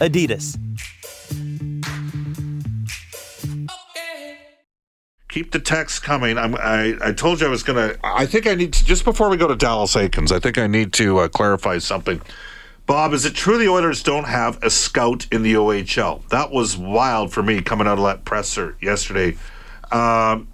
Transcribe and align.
Adidas. 0.00 0.58
Keep 5.28 5.50
the 5.50 5.58
text 5.58 6.02
coming. 6.02 6.38
I'm, 6.38 6.54
I 6.54 6.94
I 7.00 7.12
told 7.12 7.40
you 7.40 7.48
I 7.48 7.50
was 7.50 7.64
gonna. 7.64 7.96
I 8.04 8.24
think 8.24 8.46
I 8.46 8.54
need 8.54 8.72
to 8.74 8.84
just 8.84 9.04
before 9.04 9.28
we 9.28 9.36
go 9.36 9.48
to 9.48 9.56
Dallas 9.56 9.94
Eakins. 9.96 10.30
I 10.30 10.38
think 10.38 10.58
I 10.58 10.68
need 10.68 10.92
to 10.94 11.18
uh, 11.18 11.28
clarify 11.28 11.78
something. 11.78 12.20
Bob, 12.86 13.12
is 13.14 13.24
it 13.24 13.34
true 13.34 13.58
the 13.58 13.68
Oilers 13.68 14.02
don't 14.02 14.24
have 14.24 14.62
a 14.62 14.70
scout 14.70 15.26
in 15.32 15.42
the 15.42 15.54
OHL? 15.54 16.28
That 16.28 16.50
was 16.50 16.76
wild 16.76 17.32
for 17.32 17.42
me 17.42 17.62
coming 17.62 17.86
out 17.86 17.98
of 17.98 18.04
that 18.04 18.24
presser 18.24 18.76
yesterday. 18.80 19.36
Um, 19.90 20.48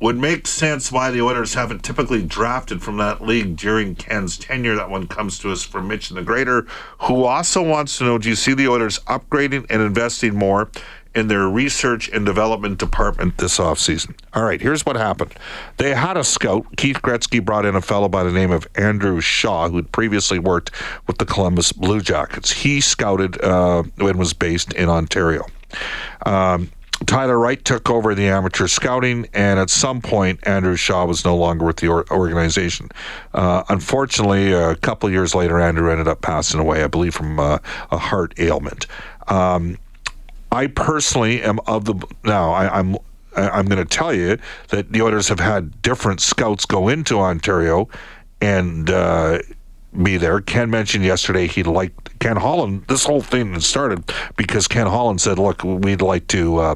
would 0.00 0.16
make 0.16 0.46
sense 0.46 0.92
why 0.92 1.10
the 1.10 1.22
Oilers 1.22 1.54
haven't 1.54 1.82
typically 1.82 2.22
drafted 2.22 2.82
from 2.82 2.98
that 2.98 3.22
league 3.22 3.56
during 3.56 3.94
Ken's 3.94 4.36
tenure. 4.36 4.76
That 4.76 4.90
one 4.90 5.06
comes 5.06 5.38
to 5.40 5.50
us 5.50 5.62
from 5.62 5.88
Mitch 5.88 6.10
and 6.10 6.18
the 6.18 6.22
Greater, 6.22 6.66
who 7.02 7.24
also 7.24 7.62
wants 7.62 7.98
to 7.98 8.04
know 8.04 8.18
do 8.18 8.28
you 8.28 8.36
see 8.36 8.54
the 8.54 8.68
Oilers 8.68 8.98
upgrading 9.00 9.66
and 9.70 9.80
investing 9.80 10.34
more 10.34 10.70
in 11.14 11.28
their 11.28 11.48
research 11.48 12.10
and 12.10 12.26
development 12.26 12.78
department 12.78 13.38
this 13.38 13.58
offseason? 13.58 14.14
All 14.34 14.44
right, 14.44 14.60
here's 14.60 14.84
what 14.84 14.96
happened. 14.96 15.32
They 15.78 15.94
had 15.94 16.18
a 16.18 16.24
scout. 16.24 16.66
Keith 16.76 17.00
Gretzky 17.00 17.42
brought 17.42 17.64
in 17.64 17.74
a 17.74 17.80
fellow 17.80 18.08
by 18.08 18.22
the 18.22 18.32
name 18.32 18.50
of 18.50 18.68
Andrew 18.74 19.20
Shaw, 19.22 19.70
who 19.70 19.76
had 19.76 19.90
previously 19.92 20.38
worked 20.38 20.70
with 21.06 21.16
the 21.16 21.24
Columbus 21.24 21.72
Blue 21.72 22.02
Jackets. 22.02 22.52
He 22.52 22.82
scouted 22.82 23.42
uh, 23.42 23.84
and 23.98 24.18
was 24.18 24.34
based 24.34 24.74
in 24.74 24.90
Ontario. 24.90 25.46
Um, 26.26 26.70
Tyler 27.04 27.38
Wright 27.38 27.62
took 27.62 27.90
over 27.90 28.14
the 28.14 28.26
amateur 28.28 28.66
scouting, 28.66 29.28
and 29.34 29.60
at 29.60 29.68
some 29.68 30.00
point, 30.00 30.40
Andrew 30.44 30.76
Shaw 30.76 31.04
was 31.04 31.24
no 31.24 31.36
longer 31.36 31.66
with 31.66 31.76
the 31.76 31.88
or- 31.88 32.10
organization. 32.10 32.88
Uh, 33.34 33.64
unfortunately, 33.68 34.52
a 34.52 34.76
couple 34.76 35.10
years 35.10 35.34
later, 35.34 35.60
Andrew 35.60 35.90
ended 35.90 36.08
up 36.08 36.22
passing 36.22 36.58
away, 36.58 36.82
I 36.82 36.86
believe, 36.86 37.14
from 37.14 37.38
uh, 37.38 37.58
a 37.90 37.98
heart 37.98 38.34
ailment. 38.38 38.86
Um, 39.28 39.76
I 40.50 40.68
personally 40.68 41.42
am 41.42 41.60
of 41.66 41.84
the 41.84 41.94
now. 42.24 42.52
I, 42.52 42.78
I'm 42.78 42.96
I'm 43.36 43.66
going 43.66 43.84
to 43.84 43.96
tell 43.96 44.14
you 44.14 44.38
that 44.68 44.92
the 44.92 45.02
Oilers 45.02 45.28
have 45.28 45.40
had 45.40 45.82
different 45.82 46.20
scouts 46.22 46.64
go 46.64 46.88
into 46.88 47.18
Ontario, 47.18 47.88
and 48.40 48.88
uh, 48.88 49.40
be 50.02 50.16
there. 50.16 50.40
Ken 50.40 50.70
mentioned 50.70 51.04
yesterday 51.04 51.46
he 51.46 51.62
liked 51.62 52.18
Ken 52.18 52.36
Holland. 52.36 52.84
This 52.88 53.04
whole 53.04 53.20
thing 53.20 53.58
started 53.60 54.10
because 54.36 54.68
Ken 54.68 54.86
Holland 54.86 55.20
said, 55.20 55.38
"Look, 55.38 55.64
we'd 55.64 56.02
like 56.02 56.26
to 56.28 56.58
uh, 56.58 56.74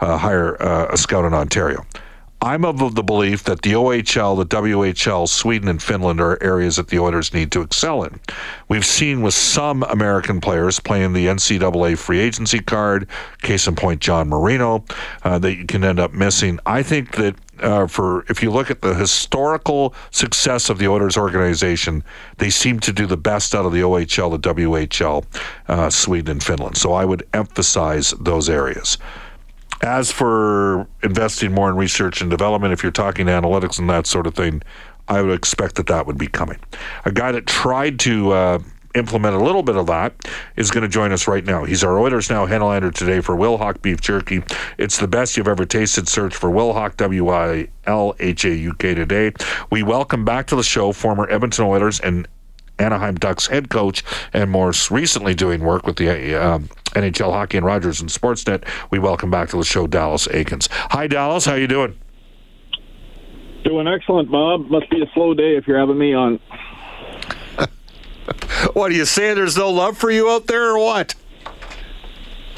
uh, 0.00 0.18
hire 0.18 0.60
uh, 0.62 0.88
a 0.90 0.96
scout 0.96 1.24
in 1.24 1.34
Ontario." 1.34 1.84
I'm 2.42 2.64
of 2.64 2.96
the 2.96 3.04
belief 3.04 3.44
that 3.44 3.62
the 3.62 3.74
OHL, 3.74 4.36
the 4.36 4.56
WHL, 4.56 5.28
Sweden, 5.28 5.68
and 5.68 5.80
Finland 5.80 6.20
are 6.20 6.42
areas 6.42 6.74
that 6.74 6.88
the 6.88 6.98
Oilers 6.98 7.32
need 7.32 7.52
to 7.52 7.62
excel 7.62 8.02
in. 8.02 8.18
We've 8.68 8.84
seen 8.84 9.22
with 9.22 9.34
some 9.34 9.84
American 9.84 10.40
players 10.40 10.80
playing 10.80 11.12
the 11.12 11.26
NCAA 11.26 11.96
free 11.96 12.18
agency 12.18 12.58
card, 12.58 13.06
case 13.42 13.68
in 13.68 13.76
point, 13.76 14.00
John 14.00 14.28
Marino, 14.28 14.84
uh, 15.22 15.38
that 15.38 15.54
you 15.54 15.66
can 15.66 15.84
end 15.84 16.00
up 16.00 16.12
missing. 16.14 16.58
I 16.66 16.82
think 16.82 17.12
that 17.12 17.36
uh, 17.60 17.86
for 17.86 18.24
if 18.28 18.42
you 18.42 18.50
look 18.50 18.72
at 18.72 18.82
the 18.82 18.94
historical 18.94 19.94
success 20.10 20.68
of 20.68 20.78
the 20.78 20.88
Oilers 20.88 21.16
organization, 21.16 22.02
they 22.38 22.50
seem 22.50 22.80
to 22.80 22.92
do 22.92 23.06
the 23.06 23.16
best 23.16 23.54
out 23.54 23.66
of 23.66 23.72
the 23.72 23.82
OHL, 23.82 24.32
the 24.32 24.54
WHL, 24.54 25.24
uh, 25.68 25.90
Sweden, 25.90 26.32
and 26.32 26.42
Finland. 26.42 26.76
So 26.76 26.92
I 26.92 27.04
would 27.04 27.24
emphasize 27.32 28.12
those 28.18 28.48
areas. 28.48 28.98
As 29.82 30.12
for 30.12 30.86
investing 31.02 31.52
more 31.52 31.68
in 31.68 31.76
research 31.76 32.20
and 32.20 32.30
development, 32.30 32.72
if 32.72 32.84
you're 32.84 32.92
talking 32.92 33.26
analytics 33.26 33.80
and 33.80 33.90
that 33.90 34.06
sort 34.06 34.28
of 34.28 34.34
thing, 34.34 34.62
I 35.08 35.20
would 35.22 35.34
expect 35.34 35.74
that 35.74 35.88
that 35.88 36.06
would 36.06 36.18
be 36.18 36.28
coming. 36.28 36.58
A 37.04 37.10
guy 37.10 37.32
that 37.32 37.46
tried 37.46 37.98
to 38.00 38.30
uh, 38.30 38.58
implement 38.94 39.34
a 39.34 39.42
little 39.42 39.62
bit 39.62 39.76
of 39.76 39.86
that 39.86 40.14
is 40.56 40.70
going 40.70 40.82
to 40.82 40.88
join 40.88 41.12
us 41.12 41.26
right 41.26 41.44
now. 41.44 41.64
He's 41.64 41.82
our 41.82 41.98
Oilers 41.98 42.30
Now 42.30 42.46
Henlander 42.46 42.92
today 42.94 43.20
for 43.20 43.36
Wilhauk 43.36 43.82
Beef 43.82 44.00
Jerky. 44.00 44.42
It's 44.78 44.98
the 44.98 45.08
best 45.08 45.36
you've 45.36 45.48
ever 45.48 45.64
tasted. 45.64 46.08
Search 46.08 46.36
for 46.36 46.50
Wilhauk, 46.50 46.96
W 46.98 47.30
I 47.30 47.68
L 47.86 48.14
H 48.20 48.44
A 48.44 48.54
U 48.54 48.74
K 48.74 48.94
today. 48.94 49.32
We 49.70 49.82
welcome 49.82 50.24
back 50.24 50.46
to 50.48 50.56
the 50.56 50.62
show 50.62 50.92
former 50.92 51.28
Edmonton 51.28 51.64
Oilers 51.64 52.00
and 52.00 52.28
Anaheim 52.78 53.16
Ducks 53.16 53.46
head 53.46 53.68
coach, 53.68 54.02
and 54.32 54.50
more 54.50 54.72
recently 54.90 55.34
doing 55.34 55.62
work 55.62 55.86
with 55.86 55.96
the 55.96 56.34
uh, 56.34 56.58
NHL 56.90 57.32
Hockey 57.32 57.58
and 57.58 57.66
Rogers 57.66 58.00
and 58.00 58.10
Sportsnet. 58.10 58.64
We 58.90 58.98
welcome 58.98 59.30
back 59.30 59.50
to 59.50 59.56
the 59.56 59.64
show 59.64 59.86
Dallas 59.86 60.26
Eakins. 60.28 60.68
Hi, 60.70 61.06
Dallas. 61.06 61.44
How 61.44 61.54
you 61.54 61.66
doing? 61.66 61.98
Doing 63.64 63.86
excellent, 63.86 64.30
Bob. 64.30 64.68
Must 64.70 64.90
be 64.90 65.02
a 65.02 65.06
slow 65.14 65.34
day 65.34 65.56
if 65.56 65.66
you're 65.66 65.78
having 65.78 65.98
me 65.98 66.14
on. 66.14 66.40
what 68.72 68.90
are 68.90 68.94
you 68.94 69.04
saying? 69.04 69.36
There's 69.36 69.56
no 69.56 69.70
love 69.70 69.96
for 69.96 70.10
you 70.10 70.28
out 70.30 70.46
there, 70.46 70.72
or 70.72 70.78
what? 70.78 71.14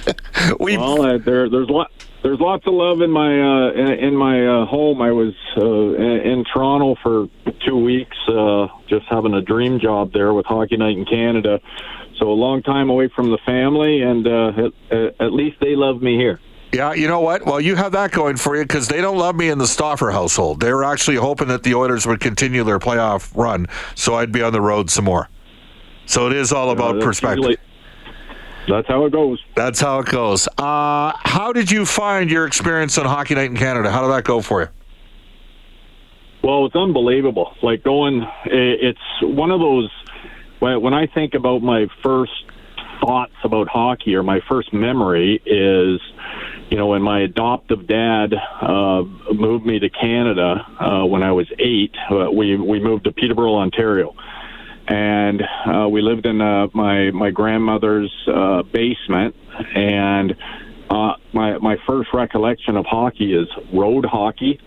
we 0.61 0.77
well, 0.77 1.03
uh, 1.03 1.19
there, 1.19 1.49
there's 1.49 1.69
lot, 1.69 1.91
there's 2.25 2.41
lots 2.41 2.67
of 2.67 2.73
love 2.73 3.03
in 3.03 3.11
my 3.11 3.29
uh, 3.29 3.73
in, 3.73 4.17
my 4.17 4.47
uh, 4.47 4.65
home. 4.65 5.03
I 5.03 5.13
was 5.13 5.35
uh, 5.59 5.63
in, 5.63 6.43
Toronto 6.51 6.97
for 7.03 7.29
two 7.67 7.77
weeks, 7.77 8.17
uh, 8.29 8.67
just 8.89 9.05
having 9.11 9.35
a 9.35 9.43
dream 9.43 9.79
job 9.79 10.13
there 10.15 10.33
with 10.33 10.47
Hockey 10.47 10.79
Night 10.79 10.97
in 10.97 11.05
Canada. 11.05 11.61
So 12.19 12.31
a 12.31 12.33
long 12.33 12.63
time 12.63 12.89
away 12.89 13.11
from 13.15 13.31
the 13.31 13.39
family, 13.45 14.01
and 14.01 14.27
uh, 14.27 14.71
at, 14.91 15.21
at 15.21 15.33
least 15.35 15.59
they 15.61 15.77
love 15.77 16.01
me 16.01 16.17
here. 16.17 16.41
Yeah, 16.73 16.95
you 16.95 17.09
know 17.09 17.21
what? 17.21 17.45
Well, 17.45 17.61
you 17.61 17.77
have 17.77 17.93
that 17.93 18.11
going 18.11 18.37
for 18.37 18.57
you 18.57 18.63
because 18.63 18.89
they 18.89 19.03
don't 19.03 19.19
love 19.19 19.37
me 19.37 19.51
in 19.51 19.59
the 19.59 19.67
Stauffer 19.67 20.11
household. 20.11 20.61
They 20.61 20.73
were 20.73 20.83
actually 20.83 21.19
hoping 21.19 21.49
that 21.49 21.63
the 21.63 21.75
Oilers 21.75 22.07
would 22.07 22.21
continue 22.21 22.65
their 22.65 22.79
playoff 22.79 23.37
run, 23.37 23.67
so 23.95 24.15
I'd 24.15 24.33
be 24.33 24.43
on 24.43 24.55
the 24.55 24.63
road 24.63 24.91
some 24.91 25.05
more. 25.05 25.29
So 26.07 26.27
it 26.27 26.33
is 26.33 26.53
all 26.53 26.71
about 26.71 27.03
perspective. 27.03 27.45
Usually, 27.45 27.59
that's 28.69 28.89
how 28.89 29.05
it 29.05 29.13
goes. 29.13 29.43
That's 29.55 29.81
how 29.81 30.01
it 30.01 30.07
goes. 30.07 30.49
Uh, 30.59 31.13
how 31.17 31.53
did 31.53 31.71
you 31.71 31.85
find 31.85 32.31
your 32.31 32.47
experience 32.47 32.97
on 32.99 33.07
Hockey 33.07 33.35
Night 33.35 33.51
in 33.51 33.57
Canada? 33.57 33.91
How 33.91 34.03
did 34.03 34.13
that 34.13 34.25
go 34.25 34.41
for 34.41 34.63
you? 34.63 34.69
Well, 36.43 36.67
it's 36.67 36.77
unbelievable. 36.77 37.55
Like 37.63 37.83
going, 37.83 38.27
it's 38.45 38.99
one 39.23 39.51
of 39.51 39.61
those. 39.61 39.91
When 40.61 40.95
I 40.95 41.07
think 41.07 41.35
about 41.35 41.63
my 41.63 41.89
first 42.03 42.33
thoughts 43.01 43.35
about 43.43 43.69
hockey 43.69 44.15
or 44.15 44.23
my 44.23 44.41
first 44.49 44.73
memory 44.73 45.43
is 45.45 46.01
you 46.71 46.79
know, 46.79 46.87
when 46.89 47.03
my 47.03 47.21
adoptive 47.21 47.87
dad 47.87 48.35
uh, 48.35 49.03
moved 49.33 49.67
me 49.67 49.79
to 49.79 49.91
Canada 49.91 50.67
uh, 50.81 51.05
when 51.05 51.23
I 51.23 51.33
was 51.33 51.47
eight, 51.59 51.95
uh, 52.11 52.31
we 52.31 52.57
we 52.57 52.81
moved 52.81 53.05
to 53.05 53.13
Peterborough, 53.13 53.55
Ontario, 53.55 54.15
and 54.87 55.43
uh, 55.67 55.89
we 55.89 56.03
lived 56.03 56.27
in 56.27 56.41
uh, 56.41 56.69
my 56.75 57.11
my 57.11 57.31
grandmother's 57.31 58.13
uh, 58.29 58.63
basement. 58.63 59.35
And 59.75 60.37
uh, 60.91 61.15
my 61.33 61.59
my 61.59 61.77
first 61.87 62.11
recollection 62.13 62.77
of 62.77 62.85
hockey 62.87 63.35
is 63.35 63.49
road 63.73 64.05
hockey 64.05 64.61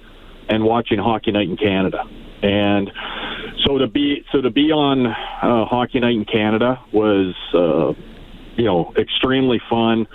and 0.50 0.63
watching 0.63 0.97
Hockey 1.00 1.31
Night 1.31 1.50
in 1.50 1.57
Canada. 1.57 2.03
And 2.41 2.91
so 3.66 3.77
to 3.77 3.88
be 3.88 4.23
so 4.31 4.41
to 4.41 4.50
be 4.50 4.72
on 4.72 5.06
uh, 5.07 5.66
Hockey 5.66 6.00
Night 6.00 6.16
in 6.16 6.25
Canada 6.25 6.79
was 6.91 7.35
uh, 7.53 7.94
you 8.56 8.66
know 8.66 8.94
extremely 8.97 9.59
fun 9.69 10.07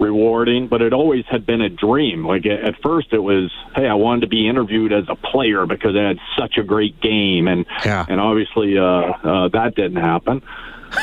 rewarding, 0.00 0.66
but 0.66 0.80
it 0.80 0.92
always 0.92 1.24
had 1.30 1.44
been 1.46 1.60
a 1.60 1.68
dream. 1.68 2.26
Like 2.26 2.46
at 2.46 2.80
first, 2.82 3.12
it 3.12 3.18
was, 3.18 3.52
hey, 3.76 3.86
I 3.86 3.94
wanted 3.94 4.22
to 4.22 4.26
be 4.26 4.48
interviewed 4.48 4.92
as 4.92 5.04
a 5.08 5.14
player 5.14 5.66
because 5.66 5.94
I 5.94 6.02
had 6.02 6.18
such 6.38 6.56
a 6.56 6.64
great 6.64 7.00
game, 7.00 7.46
and 7.46 7.66
yeah. 7.84 8.06
and 8.08 8.18
obviously 8.18 8.78
uh, 8.78 8.82
uh, 8.82 9.48
that 9.48 9.74
didn't 9.76 10.02
happen. 10.02 10.42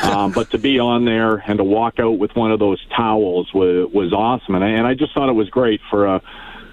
um, 0.02 0.32
but 0.32 0.50
to 0.50 0.58
be 0.58 0.78
on 0.78 1.06
there 1.06 1.36
and 1.36 1.56
to 1.58 1.64
walk 1.64 1.98
out 1.98 2.18
with 2.18 2.36
one 2.36 2.52
of 2.52 2.58
those 2.58 2.84
towels 2.94 3.48
was 3.54 3.88
was 3.92 4.12
awesome, 4.12 4.56
and 4.56 4.64
I, 4.64 4.68
and 4.70 4.86
I 4.86 4.94
just 4.94 5.14
thought 5.14 5.28
it 5.28 5.34
was 5.34 5.48
great 5.48 5.80
for 5.88 6.06
a 6.06 6.22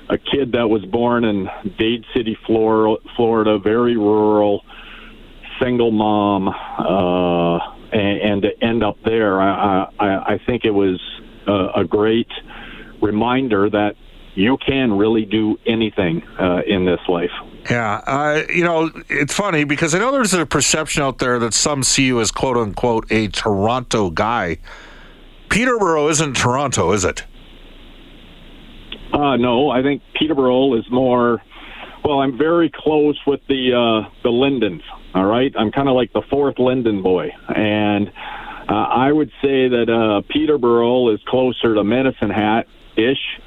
a 0.10 0.18
kid 0.18 0.52
that 0.52 0.68
was 0.70 0.86
born 0.86 1.24
in 1.24 1.50
Dade 1.80 2.06
City, 2.14 2.38
Florida, 2.46 3.02
Florida, 3.16 3.58
very 3.58 3.98
rural, 3.98 4.64
single 5.60 5.90
mom, 5.90 6.48
uh, 6.48 7.58
and, 7.92 8.22
and 8.22 8.42
to 8.44 8.64
end 8.64 8.84
up 8.84 8.98
there. 9.04 9.42
I, 9.42 9.90
I 10.00 10.34
I 10.34 10.40
think 10.46 10.66
it 10.66 10.72
was 10.72 11.00
uh, 11.48 11.72
a 11.76 11.84
great 11.86 12.30
reminder 13.02 13.70
that 13.70 13.96
you 14.36 14.58
can 14.58 14.98
really 14.98 15.26
do 15.26 15.58
anything 15.66 16.22
uh, 16.40 16.62
in 16.68 16.86
this 16.86 17.00
life. 17.08 17.32
Yeah, 17.70 18.02
uh, 18.06 18.44
you 18.50 18.64
know, 18.64 18.92
it's 19.10 19.34
funny 19.34 19.64
because 19.64 19.96
I 19.96 20.00
know 20.00 20.12
there's 20.12 20.34
a 20.34 20.46
perception 20.46 21.02
out 21.02 21.18
there 21.18 21.40
that 21.40 21.54
some 21.54 21.82
see 21.82 22.06
you 22.06 22.22
as 22.22 22.32
quote 22.32 22.58
unquote 22.58 23.12
a 23.12 23.28
Toronto 23.30 24.12
guy. 24.12 24.60
Peterborough 25.50 26.10
isn't 26.10 26.36
Toronto, 26.36 26.92
is 26.92 27.06
it? 27.06 27.24
Uh, 29.14 29.38
no, 29.38 29.70
I 29.70 29.82
think 29.82 30.04
Peterborough 30.14 30.76
is 30.76 30.86
more. 30.92 31.42
Well, 32.04 32.20
I'm 32.20 32.38
very 32.38 32.70
close 32.70 33.20
with 33.26 33.40
the 33.48 33.74
uh, 33.74 34.10
the 34.22 34.30
Lindens. 34.30 34.84
All 35.16 35.26
right, 35.26 35.54
I'm 35.58 35.72
kind 35.72 35.88
of 35.88 35.96
like 35.96 36.12
the 36.14 36.22
fourth 36.30 36.60
Linden 36.60 37.02
boy, 37.02 37.32
and 37.48 38.12
uh, 38.68 38.74
I 38.74 39.12
would 39.12 39.30
say 39.42 39.68
that 39.68 39.90
uh, 39.90 40.22
Peterborough 40.30 41.10
is 41.10 41.20
closer 41.28 41.76
to 41.76 41.84
Medicine 41.84 42.30
Hat 42.30 42.68
ish. 42.96 43.42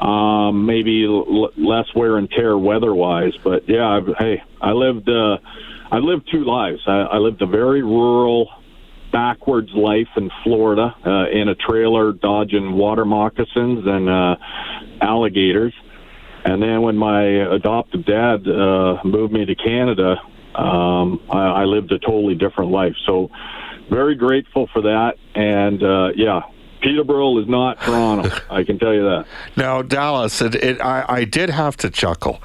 Um, 0.00 0.66
maybe 0.66 1.04
l- 1.04 1.52
less 1.56 1.86
wear 1.94 2.16
and 2.16 2.28
tear 2.28 2.58
weather-wise, 2.58 3.32
but 3.44 3.68
yeah, 3.68 3.88
I've, 3.88 4.08
hey, 4.18 4.42
I 4.60 4.72
lived 4.72 5.08
uh, 5.08 5.38
I 5.90 5.98
lived 5.98 6.28
two 6.32 6.44
lives. 6.44 6.80
I, 6.88 7.02
I 7.02 7.18
lived 7.18 7.40
a 7.42 7.46
very 7.46 7.82
rural, 7.82 8.50
backwards 9.12 9.70
life 9.72 10.08
in 10.16 10.28
Florida 10.42 10.92
uh, 11.06 11.30
in 11.30 11.48
a 11.48 11.54
trailer, 11.54 12.12
dodging 12.12 12.72
water 12.72 13.04
moccasins 13.04 13.86
and 13.86 14.08
uh, 14.08 14.36
alligators. 15.00 15.72
And 16.44 16.60
then 16.60 16.82
when 16.82 16.96
my 16.96 17.22
adoptive 17.54 18.04
dad 18.04 18.48
uh, 18.48 18.98
moved 19.04 19.32
me 19.32 19.44
to 19.44 19.54
Canada, 19.54 20.16
um, 20.56 21.20
I, 21.30 21.62
I 21.62 21.64
lived 21.64 21.92
a 21.92 22.00
totally 22.00 22.34
different 22.34 22.72
life. 22.72 22.96
So 23.06 23.30
very 23.90 24.14
grateful 24.14 24.68
for 24.72 24.82
that. 24.82 25.16
And 25.34 25.82
uh, 25.82 26.10
yeah, 26.16 26.42
Peterborough 26.80 27.38
is 27.38 27.48
not 27.48 27.80
Toronto. 27.80 28.30
I 28.50 28.64
can 28.64 28.78
tell 28.78 28.94
you 28.94 29.02
that. 29.04 29.26
Now, 29.56 29.82
Dallas, 29.82 30.40
it, 30.42 30.54
it, 30.54 30.80
I, 30.80 31.04
I 31.08 31.24
did 31.24 31.50
have 31.50 31.76
to 31.78 31.90
chuckle. 31.90 32.42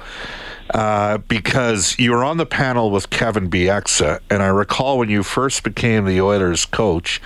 Uh, 0.72 1.18
because 1.18 1.98
you 1.98 2.12
were 2.12 2.22
on 2.22 2.36
the 2.36 2.46
panel 2.46 2.92
with 2.92 3.10
Kevin 3.10 3.50
Bieksa, 3.50 4.20
and 4.30 4.40
I 4.40 4.46
recall 4.46 4.98
when 4.98 5.10
you 5.10 5.24
first 5.24 5.64
became 5.64 6.04
the 6.04 6.20
Oilers 6.20 6.64
coach, 6.64 7.20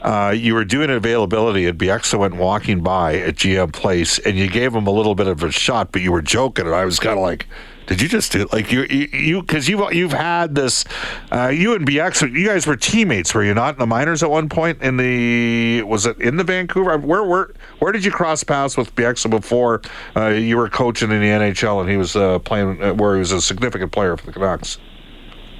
uh, 0.00 0.30
you 0.34 0.54
were 0.54 0.64
doing 0.64 0.88
availability, 0.88 1.66
and 1.66 1.78
Bieksa 1.78 2.18
went 2.18 2.36
walking 2.36 2.80
by 2.80 3.16
at 3.16 3.34
GM 3.34 3.70
Place, 3.70 4.18
and 4.20 4.38
you 4.38 4.48
gave 4.48 4.74
him 4.74 4.86
a 4.86 4.90
little 4.90 5.14
bit 5.14 5.26
of 5.26 5.42
a 5.42 5.50
shot, 5.50 5.92
but 5.92 6.00
you 6.00 6.10
were 6.10 6.22
joking, 6.22 6.64
and 6.64 6.74
I 6.74 6.86
was 6.86 6.98
kind 6.98 7.18
of 7.18 7.22
like, 7.22 7.46
did 7.86 8.00
you 8.00 8.08
just 8.08 8.32
do 8.32 8.46
like 8.52 8.72
you 8.72 8.82
you 8.84 9.40
because 9.40 9.68
you, 9.68 9.82
have 9.82 9.94
you've 9.94 10.12
had 10.12 10.54
this 10.54 10.84
uh, 11.32 11.48
you 11.48 11.74
and 11.74 11.86
Bieksa 11.86 12.32
you 12.32 12.46
guys 12.46 12.66
were 12.66 12.76
teammates 12.76 13.34
were 13.34 13.44
you 13.44 13.54
not 13.54 13.74
in 13.74 13.78
the 13.78 13.86
minors 13.86 14.22
at 14.22 14.30
one 14.30 14.48
point 14.48 14.82
in 14.82 14.96
the 14.96 15.82
was 15.82 16.06
it 16.06 16.20
in 16.20 16.36
the 16.36 16.44
Vancouver 16.44 16.96
where 16.98 17.22
where 17.22 17.50
where 17.78 17.92
did 17.92 18.04
you 18.04 18.10
cross 18.10 18.42
paths 18.44 18.76
with 18.76 18.94
Bieksa 18.94 19.30
before 19.30 19.82
uh, 20.16 20.28
you 20.28 20.56
were 20.56 20.68
coaching 20.68 21.10
in 21.10 21.20
the 21.20 21.28
NHL 21.28 21.80
and 21.80 21.90
he 21.90 21.96
was 21.96 22.16
uh, 22.16 22.38
playing 22.40 22.82
uh, 22.82 22.94
where 22.94 23.14
he 23.14 23.20
was 23.20 23.32
a 23.32 23.40
significant 23.40 23.92
player 23.92 24.16
for 24.16 24.26
the 24.26 24.32
Canucks. 24.32 24.78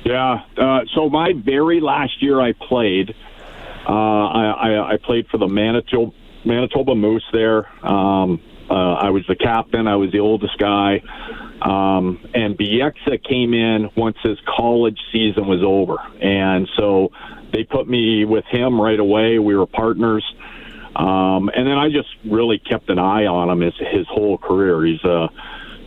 Yeah, 0.05 0.44
uh, 0.56 0.81
so 0.94 1.08
my 1.11 1.32
very 1.32 1.81
last 1.81 2.23
year 2.23 2.40
I 2.40 2.52
played, 2.52 3.11
uh, 3.88 3.93
I, 3.93 4.44
I, 4.50 4.93
I 4.93 4.96
played 4.99 5.26
for 5.28 5.38
the 5.38 5.49
Manitoba 5.49 6.12
Manitoba 6.44 6.94
Moose 6.94 7.25
there. 7.32 7.67
Um, 7.84 8.40
I 8.74 9.10
was 9.10 9.24
the 9.28 9.36
captain. 9.36 9.86
I 9.86 9.96
was 9.96 10.10
the 10.12 10.20
oldest 10.20 10.58
guy. 10.58 11.02
Um, 11.62 12.20
and 12.34 12.56
Bieksa 12.56 13.22
came 13.26 13.54
in 13.54 13.90
once 13.96 14.16
his 14.22 14.38
college 14.46 14.98
season 15.12 15.46
was 15.46 15.62
over. 15.62 15.96
And 16.20 16.68
so 16.76 17.10
they 17.52 17.64
put 17.64 17.88
me 17.88 18.24
with 18.24 18.44
him 18.46 18.80
right 18.80 18.98
away. 18.98 19.38
We 19.38 19.56
were 19.56 19.66
partners. 19.66 20.24
Um, 20.94 21.50
and 21.54 21.66
then 21.66 21.78
I 21.78 21.88
just 21.90 22.08
really 22.24 22.58
kept 22.58 22.88
an 22.88 22.98
eye 22.98 23.26
on 23.26 23.50
him 23.50 23.60
his, 23.60 23.74
his 23.78 24.06
whole 24.08 24.38
career. 24.38 24.84
He's 24.84 25.04
uh, 25.04 25.28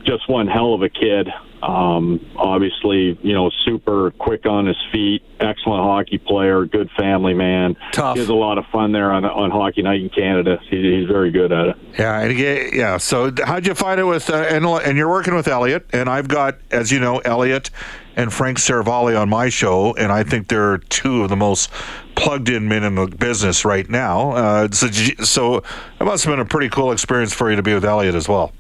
just 0.06 0.30
one 0.30 0.48
hell 0.48 0.74
of 0.74 0.81
a 0.81 0.90
kid. 0.90 1.30
Um, 1.62 2.26
obviously, 2.38 3.20
you 3.22 3.34
know, 3.34 3.52
super 3.66 4.12
quick 4.12 4.46
on 4.46 4.66
his 4.66 4.78
feet, 4.92 5.24
excellent 5.40 5.84
hockey 5.84 6.18
player, 6.18 6.66
good 6.66 6.90
family 6.98 7.34
man. 7.34 7.76
Tough. 7.92 8.16
He 8.16 8.20
has 8.22 8.30
a 8.30 8.34
lot 8.34 8.58
of 8.58 8.66
fun 8.72 8.92
there 8.92 9.12
on 9.12 9.26
on 9.26 9.52
Hockey 9.52 9.82
Night 9.82 10.02
in 10.02 10.10
Canada. 10.10 10.60
He, 10.70 11.00
he's 11.00 11.08
very 11.08 11.32
good 11.32 11.52
at 11.52 11.68
it. 11.68 11.76
Yeah, 11.98 12.20
and 12.22 12.40
yeah. 12.74 12.98
So 12.98 13.32
how'd 13.44 13.68
you 13.68 13.76
find 13.76 14.00
it 14.00 14.06
with 14.06 14.30
uh, 14.30 14.36
and, 14.36 14.66
and 14.66 14.98
you're 14.98 15.10
working 15.10 15.36
with 15.36 15.48
Elliot, 15.48 15.86
and 15.92 16.10
I've 16.10 16.28
got, 16.28 16.58
as 16.72 16.92
you 16.92 17.00
know, 17.00 17.20
Elliot 17.20 17.72
and 18.16 18.34
Frank 18.34 18.58
Seravalli 18.58 19.20
on 19.20 19.30
my 19.30 19.50
show, 19.50 19.96
and 19.96 20.12
I 20.12 20.24
think 20.24 20.50
they're 20.50 20.80
two 20.80 21.24
of 21.24 21.30
the 21.30 21.38
most 21.38 21.72
plugged-in 22.16 22.68
men 22.68 22.84
in 22.84 22.96
the 22.96 23.08
business 23.08 23.64
right 23.64 23.90
now. 23.90 24.32
Uh, 24.32 24.68
so, 24.72 24.88
so 24.88 25.58
it 25.58 26.04
must 26.04 26.26
have 26.26 26.34
been 26.34 26.40
a 26.42 26.46
pretty 26.46 26.68
cool 26.68 26.92
experience 26.92 27.34
for 27.34 27.50
you 27.50 27.56
to 27.56 27.64
be 27.64 27.74
with 27.74 27.86
Elliot 27.86 28.16
as 28.16 28.28
well. 28.28 28.52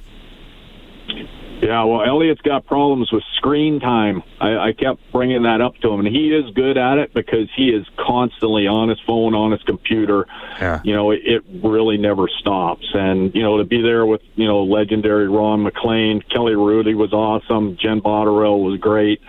Yeah, 1.61 1.83
well, 1.83 2.03
Elliot's 2.03 2.41
got 2.41 2.65
problems 2.65 3.11
with 3.11 3.21
screen 3.35 3.81
time. 3.81 4.23
I, 4.39 4.69
I 4.69 4.73
kept 4.73 5.11
bringing 5.11 5.43
that 5.43 5.59
up 5.59 5.75
to 5.81 5.89
him, 5.89 5.99
and 6.05 6.07
he 6.07 6.29
is 6.29 6.49
good 6.53 6.77
at 6.77 6.97
it 6.99 7.13
because 7.13 7.49
he 7.55 7.69
is 7.69 7.85
constantly 7.97 8.65
on 8.65 8.87
his 8.87 8.99
phone, 9.05 9.35
on 9.35 9.51
his 9.51 9.61
computer. 9.63 10.25
Yeah. 10.59 10.79
You 10.85 10.95
know, 10.95 11.11
it, 11.11 11.19
it 11.25 11.43
really 11.61 11.97
never 11.97 12.29
stops. 12.29 12.85
And 12.93 13.35
you 13.35 13.41
know, 13.41 13.57
to 13.57 13.65
be 13.65 13.81
there 13.81 14.05
with 14.05 14.21
you 14.35 14.47
know 14.47 14.63
legendary 14.63 15.27
Ron 15.27 15.63
MacLean, 15.63 16.21
Kelly 16.31 16.53
Hrudey 16.53 16.95
was 16.95 17.11
awesome, 17.11 17.77
Jen 17.77 17.99
Botterill 17.99 18.63
was 18.63 18.79
great, 18.79 19.19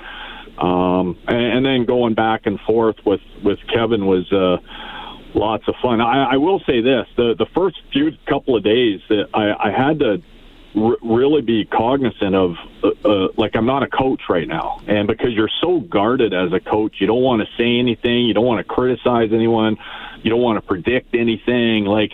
um, 0.58 1.18
and, 1.26 1.58
and 1.58 1.66
then 1.66 1.84
going 1.84 2.14
back 2.14 2.42
and 2.44 2.60
forth 2.60 2.96
with 3.04 3.20
with 3.42 3.58
Kevin 3.72 4.06
was. 4.06 4.30
uh 4.32 4.58
Lots 5.32 5.62
of 5.68 5.76
fun. 5.80 6.00
I, 6.00 6.32
I 6.32 6.36
will 6.38 6.58
say 6.66 6.80
this: 6.80 7.06
the 7.16 7.36
the 7.38 7.46
first 7.54 7.76
few 7.92 8.10
couple 8.26 8.56
of 8.56 8.64
days, 8.64 8.98
that 9.08 9.28
I, 9.32 9.68
I 9.68 9.70
had 9.70 10.00
to 10.00 10.20
r- 10.76 10.96
really 11.02 11.42
be 11.42 11.64
cognizant 11.64 12.34
of 12.34 12.54
uh, 12.82 12.88
uh, 13.04 13.28
like 13.36 13.56
I'm 13.56 13.66
not 13.66 13.82
a 13.82 13.88
coach 13.88 14.22
right 14.28 14.46
now, 14.46 14.80
and 14.86 15.06
because 15.06 15.32
you're 15.32 15.50
so 15.60 15.80
guarded 15.80 16.32
as 16.32 16.52
a 16.52 16.60
coach, 16.60 16.96
you 17.00 17.06
don't 17.06 17.22
want 17.22 17.42
to 17.42 17.48
say 17.56 17.78
anything, 17.78 18.26
you 18.26 18.34
don't 18.34 18.46
want 18.46 18.58
to 18.58 18.64
criticize 18.64 19.32
anyone, 19.32 19.76
you 20.22 20.30
don't 20.30 20.42
want 20.42 20.56
to 20.56 20.62
predict 20.62 21.14
anything. 21.14 21.84
Like, 21.84 22.12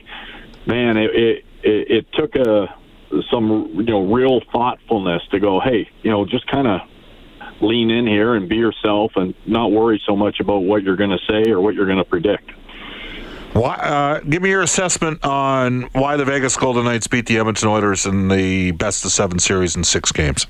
man, 0.67 0.97
it 0.97 1.15
it, 1.15 1.45
it, 1.63 1.91
it 1.91 2.13
took 2.13 2.35
a 2.37 2.75
some 3.31 3.75
you 3.75 3.85
know 3.85 4.13
real 4.13 4.41
thoughtfulness 4.53 5.23
to 5.31 5.41
go, 5.41 5.61
hey, 5.61 5.89
you 6.03 6.11
know, 6.11 6.25
just 6.25 6.47
kind 6.47 6.67
of 6.67 6.81
lean 7.61 7.91
in 7.91 8.07
here 8.07 8.35
and 8.35 8.49
be 8.49 8.57
yourself 8.57 9.13
and 9.17 9.35
not 9.47 9.73
worry 9.73 10.03
so 10.07 10.15
much 10.15 10.41
about 10.41 10.59
what 10.59 10.83
you're 10.83 10.97
going 10.97 11.11
to 11.11 11.19
say 11.27 11.51
or 11.51 11.61
what 11.61 11.75
you're 11.75 11.87
going 11.87 11.99
to 11.99 12.05
predict. 12.05 12.51
Why, 13.57 13.75
uh, 13.77 14.21
give 14.21 14.43
me 14.43 14.51
your 14.51 14.61
assessment 14.61 15.25
on 15.25 15.85
why 15.93 16.19
the 16.19 16.27
Vegas 16.27 16.59
Golden 16.59 16.85
Knights 16.85 17.07
beat 17.07 17.25
the 17.25 17.39
Edmonton 17.39 17.69
Oilers 17.69 18.05
in 18.05 18.29
the 18.29 18.73
best 18.73 19.03
of 19.07 19.13
seven 19.13 19.39
series 19.39 19.77
in 19.77 19.83
six 19.83 20.13
games. 20.13 20.47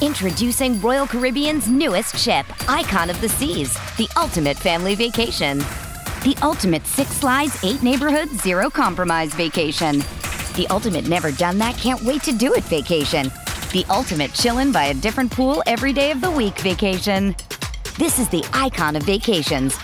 Introducing 0.00 0.80
Royal 0.80 1.08
Caribbean's 1.08 1.68
newest 1.68 2.16
ship, 2.16 2.46
Icon 2.70 3.10
of 3.10 3.20
the 3.20 3.28
Seas, 3.28 3.74
the 3.96 4.06
ultimate 4.16 4.56
family 4.56 4.94
vacation. 4.94 5.58
The 6.22 6.36
ultimate 6.40 6.86
six 6.86 7.10
slides, 7.10 7.58
eight 7.64 7.82
neighborhoods, 7.82 8.40
zero 8.40 8.70
compromise 8.70 9.34
vacation. 9.34 10.04
The 10.54 10.68
ultimate 10.70 11.08
never 11.08 11.32
done 11.32 11.58
that, 11.58 11.76
can't 11.78 12.02
wait 12.02 12.22
to 12.22 12.32
do 12.32 12.54
it 12.54 12.62
vacation. 12.62 13.24
The 13.72 13.84
ultimate 13.90 14.30
chillin' 14.30 14.72
by 14.72 14.84
a 14.84 14.94
different 14.94 15.32
pool 15.32 15.64
every 15.66 15.92
day 15.92 16.12
of 16.12 16.20
the 16.20 16.30
week 16.30 16.56
vacation. 16.60 17.34
This 17.98 18.20
is 18.20 18.28
the 18.28 18.48
icon 18.52 18.94
of 18.94 19.02
vacations 19.02 19.76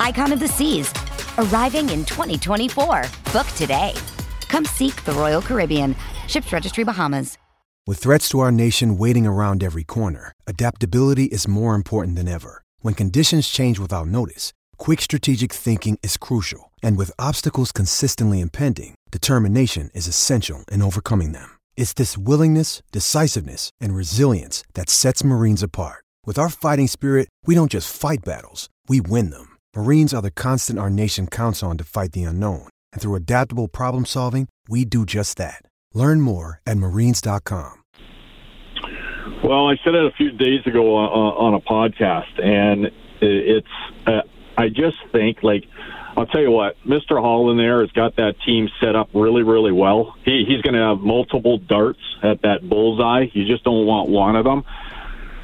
Icon 0.00 0.32
of 0.32 0.38
the 0.38 0.48
Seas, 0.48 0.92
arriving 1.38 1.90
in 1.90 2.04
2024. 2.04 3.04
Book 3.32 3.46
today. 3.56 3.94
Come 4.48 4.64
seek 4.64 5.04
the 5.04 5.12
Royal 5.12 5.42
Caribbean. 5.42 5.96
Ships 6.28 6.52
Registry 6.52 6.84
Bahamas. 6.84 7.36
With 7.86 7.98
threats 7.98 8.28
to 8.30 8.40
our 8.40 8.52
nation 8.52 8.98
waiting 8.98 9.26
around 9.26 9.62
every 9.64 9.82
corner, 9.82 10.32
adaptability 10.46 11.24
is 11.24 11.48
more 11.48 11.74
important 11.74 12.16
than 12.16 12.28
ever. 12.28 12.62
When 12.80 12.94
conditions 12.94 13.48
change 13.48 13.78
without 13.78 14.08
notice, 14.08 14.52
quick 14.76 15.00
strategic 15.00 15.52
thinking 15.52 15.98
is 16.02 16.16
crucial. 16.16 16.70
And 16.82 16.96
with 16.96 17.10
obstacles 17.18 17.72
consistently 17.72 18.40
impending, 18.40 18.94
determination 19.10 19.90
is 19.94 20.06
essential 20.06 20.64
in 20.70 20.82
overcoming 20.82 21.32
them. 21.32 21.58
It's 21.76 21.94
this 21.94 22.16
willingness, 22.16 22.82
decisiveness, 22.92 23.70
and 23.80 23.96
resilience 23.96 24.62
that 24.74 24.90
sets 24.90 25.24
Marines 25.24 25.62
apart. 25.62 26.04
With 26.26 26.38
our 26.38 26.50
fighting 26.50 26.88
spirit, 26.88 27.28
we 27.46 27.54
don't 27.54 27.70
just 27.70 27.90
fight 27.94 28.18
battles, 28.24 28.68
we 28.86 29.00
win 29.00 29.30
them. 29.30 29.57
Marines 29.78 30.12
are 30.12 30.20
the 30.20 30.32
constant 30.32 30.76
our 30.76 30.90
nation 30.90 31.28
counts 31.28 31.62
on 31.62 31.78
to 31.78 31.84
fight 31.84 32.10
the 32.10 32.24
unknown. 32.24 32.66
And 32.92 33.00
through 33.00 33.14
adaptable 33.14 33.68
problem 33.68 34.06
solving, 34.06 34.48
we 34.68 34.84
do 34.84 35.06
just 35.06 35.38
that. 35.38 35.62
Learn 35.94 36.20
more 36.20 36.60
at 36.66 36.76
marines.com. 36.78 37.84
Well, 39.44 39.68
I 39.68 39.76
said 39.84 39.94
it 39.94 40.04
a 40.04 40.10
few 40.16 40.32
days 40.32 40.66
ago 40.66 40.96
on, 40.96 41.54
on 41.54 41.54
a 41.54 41.60
podcast, 41.60 42.44
and 42.44 42.90
it's, 43.20 43.68
uh, 44.04 44.22
I 44.56 44.68
just 44.68 44.96
think, 45.12 45.44
like, 45.44 45.62
I'll 46.16 46.26
tell 46.26 46.40
you 46.40 46.50
what, 46.50 46.74
Mr. 46.84 47.22
Holland 47.22 47.60
there 47.60 47.80
has 47.80 47.92
got 47.92 48.16
that 48.16 48.34
team 48.44 48.68
set 48.80 48.96
up 48.96 49.10
really, 49.14 49.44
really 49.44 49.70
well. 49.70 50.16
He, 50.24 50.44
he's 50.44 50.60
going 50.60 50.74
to 50.74 50.88
have 50.88 50.98
multiple 50.98 51.58
darts 51.58 52.00
at 52.24 52.42
that 52.42 52.68
bullseye. 52.68 53.26
You 53.32 53.46
just 53.46 53.62
don't 53.62 53.86
want 53.86 54.10
one 54.10 54.34
of 54.34 54.42
them. 54.44 54.64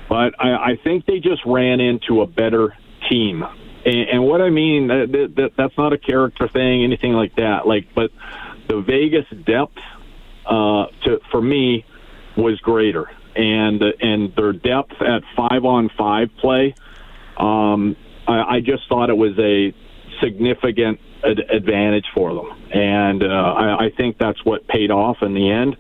But 0.08 0.34
I, 0.40 0.72
I 0.72 0.78
think 0.82 1.06
they 1.06 1.20
just 1.20 1.42
ran 1.46 1.78
into 1.78 2.22
a 2.22 2.26
better 2.26 2.76
team 3.08 3.44
and, 3.84 4.08
and 4.08 4.24
what 4.24 4.40
I 4.40 4.50
mean, 4.50 4.88
that, 4.88 5.32
that, 5.36 5.52
that's 5.56 5.76
not 5.76 5.92
a 5.92 5.98
character 5.98 6.48
thing, 6.48 6.84
anything 6.84 7.12
like 7.12 7.36
that. 7.36 7.66
Like, 7.66 7.94
but 7.94 8.10
the 8.68 8.80
Vegas 8.80 9.26
depth, 9.44 9.78
uh, 10.46 10.86
to 11.04 11.20
for 11.30 11.40
me, 11.40 11.84
was 12.36 12.58
greater, 12.60 13.10
and 13.36 13.82
and 13.82 14.34
their 14.36 14.52
depth 14.52 15.00
at 15.00 15.22
five 15.36 15.64
on 15.64 15.90
five 15.96 16.30
play. 16.38 16.74
Um, 17.36 17.96
I, 18.26 18.56
I 18.56 18.60
just 18.60 18.88
thought 18.88 19.10
it 19.10 19.16
was 19.16 19.38
a 19.38 19.74
significant 20.22 21.00
ad- 21.22 21.50
advantage 21.50 22.06
for 22.14 22.34
them, 22.34 22.50
and 22.72 23.22
uh, 23.22 23.26
I, 23.26 23.86
I 23.86 23.90
think 23.96 24.18
that's 24.18 24.44
what 24.44 24.66
paid 24.66 24.90
off 24.90 25.18
in 25.22 25.34
the 25.34 25.50
end. 25.50 25.76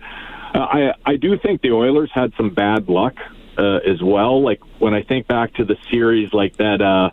Uh, 0.54 0.58
I 0.58 0.94
I 1.04 1.16
do 1.16 1.38
think 1.38 1.62
the 1.62 1.72
Oilers 1.72 2.10
had 2.12 2.32
some 2.36 2.50
bad 2.50 2.88
luck 2.88 3.14
uh, 3.58 3.76
as 3.78 4.02
well. 4.02 4.42
Like 4.42 4.60
when 4.78 4.94
I 4.94 5.02
think 5.02 5.26
back 5.26 5.54
to 5.54 5.64
the 5.64 5.76
series, 5.90 6.32
like 6.32 6.56
that. 6.56 6.82
Uh, 6.82 7.10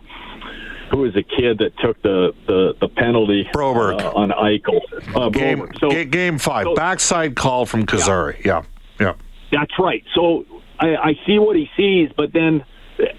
who 0.92 0.98
was 0.98 1.16
a 1.16 1.22
kid 1.22 1.58
that 1.58 1.76
took 1.78 2.00
the 2.02 2.32
the, 2.46 2.74
the 2.80 2.88
penalty 2.88 3.48
Broberg. 3.54 4.00
uh, 4.00 4.12
on 4.14 4.28
Eichel? 4.30 4.80
Uh, 5.16 5.30
Game, 5.30 5.68
So 5.80 5.90
ga- 5.90 6.04
game 6.04 6.38
five, 6.38 6.64
so- 6.66 6.74
backside 6.74 7.34
call 7.34 7.66
from 7.66 7.86
Kozari. 7.86 8.44
Yeah, 8.44 8.62
yeah. 9.00 9.14
that's 9.50 9.72
right. 9.78 10.04
So 10.14 10.44
I, 10.78 10.96
I 10.96 11.12
see 11.26 11.38
what 11.38 11.56
he 11.56 11.68
sees, 11.76 12.10
but 12.16 12.32
then 12.32 12.64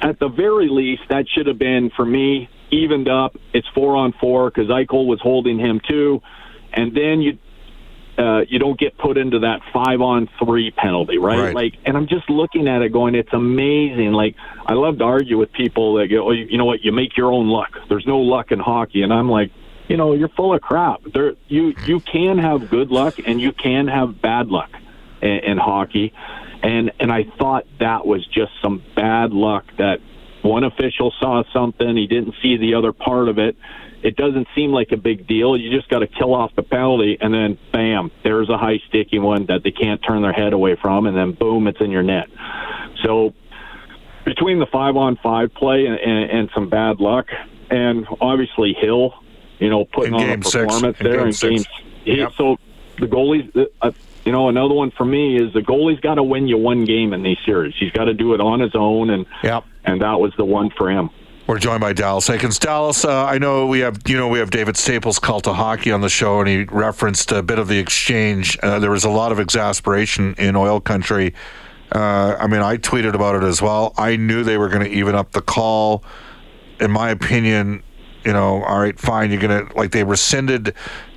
at 0.02 0.20
the 0.20 0.30
very 0.30 0.70
least, 0.70 1.02
that 1.10 1.26
should 1.28 1.48
have 1.48 1.58
been 1.60 1.90
for 1.96 2.06
me 2.06 2.48
evened 2.72 3.10
up. 3.10 3.36
It's 3.54 3.68
four 3.76 3.96
on 3.96 4.14
four 4.22 4.50
because 4.50 4.70
Eichel 4.70 5.06
was 5.08 5.20
holding 5.22 5.58
him 5.60 5.82
too, 5.88 6.22
and 6.72 6.96
then 6.96 7.22
you. 7.22 7.38
Uh, 8.18 8.42
you 8.48 8.60
don't 8.60 8.80
get 8.80 8.96
put 8.98 9.18
into 9.18 9.40
that 9.40 9.60
five 9.74 10.00
on 10.00 10.30
three 10.38 10.70
penalty, 10.70 11.18
right? 11.18 11.40
Right. 11.40 11.56
Like, 11.56 11.74
and 11.84 11.98
I'm 11.98 12.08
just 12.08 12.30
looking 12.30 12.68
at 12.68 12.84
it, 12.84 12.94
going, 12.94 13.16
it's 13.16 13.34
amazing. 13.34 14.12
Like, 14.12 14.36
I 14.68 14.74
love 14.74 15.00
to 15.00 15.04
argue 15.04 15.40
with 15.40 15.52
people 15.52 15.96
that 15.96 16.08
go, 16.10 16.28
oh, 16.28 16.32
you, 16.32 16.58
know 16.58 16.66
what, 16.66 16.84
you 16.84 16.92
make 16.92 17.18
your 17.18 17.32
own 17.32 17.48
luck. 17.50 17.72
There's 17.90 18.06
no 18.06 18.20
luck 18.20 18.52
in 18.52 18.60
hockey, 18.60 19.02
and 19.02 19.12
I'm 19.12 19.30
like, 19.30 19.52
you 19.88 19.98
know, 19.98 20.14
you're 20.14 20.30
full 20.30 20.54
of 20.54 20.62
crap. 20.62 21.02
There, 21.14 21.34
you 21.48 21.74
you 21.86 22.00
can 22.00 22.38
have 22.38 22.70
good 22.70 22.90
luck 22.90 23.16
and 23.26 23.42
you 23.42 23.52
can 23.52 23.88
have 23.88 24.22
bad 24.22 24.48
luck 24.48 24.70
in, 25.22 25.30
in 25.30 25.58
hockey, 25.58 26.14
and 26.62 26.92
and 27.00 27.12
I 27.12 27.26
thought 27.38 27.66
that 27.80 28.06
was 28.06 28.26
just 28.28 28.52
some 28.62 28.84
bad 28.96 29.34
luck 29.34 29.66
that 29.78 30.00
one 30.44 30.64
official 30.64 31.12
saw 31.20 31.44
something 31.54 31.96
he 31.96 32.06
didn't 32.08 32.36
see 32.42 32.58
the 32.58 32.76
other 32.76 32.92
part 32.94 33.30
of 33.30 33.40
it. 33.40 33.56
It 34.04 34.18
doesn't 34.18 34.48
seem 34.54 34.72
like 34.72 34.92
a 34.92 34.98
big 34.98 35.26
deal. 35.28 35.56
You 35.58 35.72
just 35.72 35.90
got 35.90 36.00
to 36.00 36.08
kill 36.08 36.36
off 36.36 36.52
the 36.56 36.64
penalty, 36.64 37.18
and 37.22 37.34
then 37.34 37.58
bam, 37.72 38.12
there's 38.24 38.50
a 38.50 38.58
high 38.58 38.80
sticky 38.90 39.20
one 39.20 39.46
that 39.48 39.64
they 39.64 39.72
can't 39.72 40.02
turn 40.06 40.22
their 40.22 40.34
head 40.34 40.52
away 40.54 40.76
from, 40.82 41.06
and 41.08 41.16
then 41.16 41.32
boom, 41.32 41.68
it's 41.68 41.80
in 41.80 41.90
your 41.90 42.04
net. 42.04 42.28
So 43.06 43.34
between 44.26 44.60
the 44.60 44.66
five 44.72 44.96
on 44.98 45.18
five 45.24 45.54
play 45.54 45.86
and, 45.86 45.96
and, 45.96 46.30
and 46.32 46.50
some 46.54 46.70
bad 46.70 47.00
luck, 47.00 47.28
and 47.70 48.06
obviously 48.20 48.74
Hill, 48.74 49.14
you 49.60 49.70
know, 49.70 49.86
putting 49.86 50.14
In 50.16 50.20
on 50.22 50.30
a 50.30 50.34
game 50.34 50.44
six. 50.44 50.64
performance 50.66 50.98
In 51.00 51.06
there 51.06 51.18
game 51.20 51.28
in 51.28 51.34
six. 51.34 51.50
games. 51.52 51.68
he- 52.04 52.18
Yep. 52.18 52.32
So 52.38 52.58
the 53.00 53.08
goalies, 53.08 53.68
uh, 53.82 53.92
you 54.26 54.32
know, 54.32 54.50
another 54.50 54.74
one 54.74 54.92
for 54.92 55.06
me 55.06 55.38
is 55.38 55.54
the 55.54 55.62
goalie's 55.62 56.00
got 56.00 56.16
to 56.16 56.24
win 56.24 56.48
you 56.48 56.58
one 56.58 56.86
game 56.86 57.14
in 57.14 57.24
these 57.24 57.38
series. 57.46 57.74
He's 57.80 57.92
got 57.92 58.06
to 58.06 58.14
do 58.14 58.34
it 58.34 58.42
on 58.42 58.60
his 58.60 58.76
own, 58.76 59.10
and 59.10 59.26
Yep. 59.44 59.66
and 59.86 60.02
that 60.02 60.20
was 60.20 60.34
the 60.38 60.46
one 60.46 60.70
for 60.78 60.90
him. 60.90 61.10
We're 61.46 61.60
joined 61.60 61.82
by 61.82 61.92
Dallas 61.92 62.30
Eakins. 62.30 62.58
Dallas, 62.58 63.04
uh, 63.04 63.26
I 63.26 63.38
know 63.38 63.68
we 63.68 63.80
have, 63.80 63.98
you 64.08 64.16
know, 64.16 64.30
we 64.30 64.40
have 64.40 64.50
David 64.50 64.78
Staples' 64.78 65.20
Cult 65.20 65.46
of 65.46 65.58
Hockey 65.58 65.92
on 65.92 66.00
the 66.00 66.08
show, 66.08 66.40
and 66.40 66.48
he 66.48 66.64
referenced 66.64 67.34
a 67.34 67.44
bit 67.44 67.60
of 67.60 67.68
the 67.68 67.78
exchange. 67.80 68.58
Uh, 68.64 68.80
there 68.80 68.92
was 68.92 69.04
a 69.04 69.10
lot 69.10 69.34
of 69.34 69.42
exasperation 69.42 70.36
in 70.38 70.56
oil 70.56 70.80
country. 70.80 71.34
Uh, 71.94 72.38
I 72.40 72.48
mean, 72.48 72.62
I 72.62 72.78
tweeted 72.78 73.14
about 73.14 73.36
it 73.36 73.44
as 73.44 73.62
well. 73.62 73.94
I 73.98 74.16
knew 74.16 74.44
they 74.44 74.58
were 74.58 74.70
going 74.70 74.86
to 74.86 74.90
even 74.90 75.16
up 75.16 75.34
the 75.34 75.42
call. 75.42 76.06
In 76.80 76.92
my 76.92 77.10
opinion, 77.10 77.84
you 78.24 78.32
know, 78.32 78.64
all 78.64 78.80
right, 78.80 78.98
fine, 78.98 79.30
you're 79.30 79.42
going 79.42 79.68
to, 79.68 79.78
like, 79.78 79.92
they 79.92 80.06
rescinded 80.06 80.74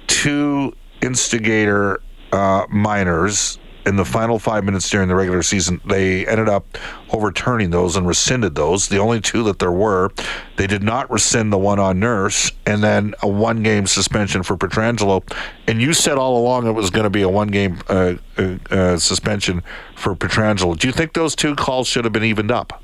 two 0.08 0.74
instigator 1.02 2.00
uh, 2.32 2.66
minors 2.70 3.58
in 3.86 3.94
the 3.94 4.04
final 4.04 4.36
five 4.38 4.64
minutes 4.64 4.90
during 4.90 5.06
the 5.06 5.14
regular 5.14 5.42
season. 5.42 5.80
They 5.86 6.26
ended 6.26 6.48
up 6.48 6.76
overturning 7.12 7.70
those 7.70 7.96
and 7.96 8.06
rescinded 8.06 8.56
those. 8.56 8.88
The 8.88 8.98
only 8.98 9.20
two 9.20 9.44
that 9.44 9.60
there 9.60 9.70
were, 9.70 10.10
they 10.56 10.66
did 10.66 10.82
not 10.82 11.08
rescind 11.08 11.52
the 11.52 11.58
one 11.58 11.78
on 11.78 12.00
Nurse, 12.00 12.50
and 12.66 12.82
then 12.82 13.14
a 13.22 13.28
one 13.28 13.62
game 13.62 13.86
suspension 13.86 14.42
for 14.42 14.56
Pietrangelo. 14.56 15.22
And 15.68 15.80
you 15.80 15.92
said 15.92 16.18
all 16.18 16.36
along 16.36 16.66
it 16.66 16.72
was 16.72 16.90
going 16.90 17.04
to 17.04 17.10
be 17.10 17.22
a 17.22 17.28
one 17.28 17.48
game 17.48 17.78
uh, 17.88 18.14
uh, 18.36 18.56
uh, 18.70 18.98
suspension 18.98 19.62
for 19.94 20.16
Pietrangelo. 20.16 20.76
Do 20.76 20.88
you 20.88 20.92
think 20.92 21.12
those 21.12 21.36
two 21.36 21.54
calls 21.54 21.86
should 21.86 22.04
have 22.04 22.12
been 22.12 22.24
evened 22.24 22.50
up? 22.50 22.82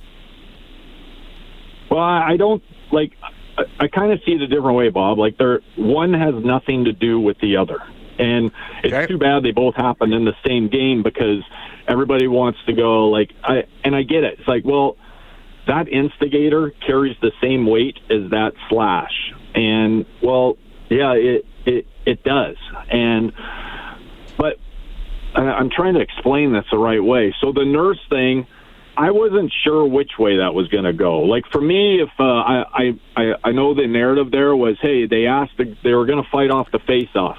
Well, 1.90 2.00
I 2.00 2.36
don't 2.36 2.62
like. 2.92 3.12
I, 3.58 3.64
I 3.80 3.88
kind 3.88 4.12
of 4.12 4.20
see 4.24 4.32
it 4.32 4.40
a 4.40 4.46
different 4.46 4.76
way, 4.78 4.88
Bob. 4.88 5.18
Like, 5.18 5.36
there 5.36 5.60
one 5.76 6.14
has 6.14 6.34
nothing 6.42 6.84
to 6.84 6.92
do 6.92 7.20
with 7.20 7.38
the 7.40 7.56
other, 7.56 7.80
and 8.22 8.50
it's 8.84 8.94
Okay. 8.94 9.06
too 9.06 9.18
bad 9.18 9.42
they 9.42 9.50
both 9.50 9.74
happened 9.74 10.12
in 10.14 10.24
the 10.24 10.36
same 10.46 10.68
game 10.68 11.02
because 11.02 11.42
everybody 11.88 12.28
wants 12.28 12.58
to 12.66 12.72
go 12.72 13.08
like 13.08 13.30
I 13.42 13.64
and 13.84 13.94
I 13.94 14.02
get 14.02 14.22
it. 14.24 14.38
It's 14.38 14.48
like, 14.48 14.64
well, 14.64 14.96
that 15.66 15.88
instigator 15.88 16.70
carries 16.86 17.16
the 17.20 17.32
same 17.40 17.66
weight 17.66 17.98
as 18.10 18.30
that 18.30 18.52
slash, 18.68 19.14
and 19.54 20.06
well, 20.22 20.56
yeah, 20.88 21.12
it 21.14 21.46
it 21.66 21.86
it 22.06 22.22
does, 22.24 22.56
and 22.90 23.32
but 24.36 24.58
I'm 25.34 25.70
trying 25.70 25.94
to 25.94 26.00
explain 26.00 26.52
this 26.52 26.64
the 26.70 26.78
right 26.78 27.02
way. 27.02 27.34
So 27.40 27.52
the 27.52 27.64
nurse 27.64 28.00
thing. 28.08 28.46
I 28.94 29.10
wasn't 29.10 29.50
sure 29.64 29.86
which 29.86 30.18
way 30.18 30.36
that 30.36 30.52
was 30.52 30.68
going 30.68 30.84
to 30.84 30.92
go. 30.92 31.20
Like 31.20 31.44
for 31.50 31.62
me, 31.62 32.02
if 32.02 32.10
uh, 32.20 32.24
I, 32.24 32.92
I 33.16 33.34
I 33.42 33.50
know 33.52 33.72
the 33.72 33.86
narrative 33.86 34.30
there 34.30 34.54
was, 34.54 34.76
hey, 34.82 35.06
they 35.06 35.24
asked 35.26 35.56
the, 35.56 35.74
they 35.82 35.94
were 35.94 36.04
going 36.04 36.22
to 36.22 36.28
fight 36.30 36.50
off 36.50 36.70
the 36.72 36.78
face-off, 36.78 37.38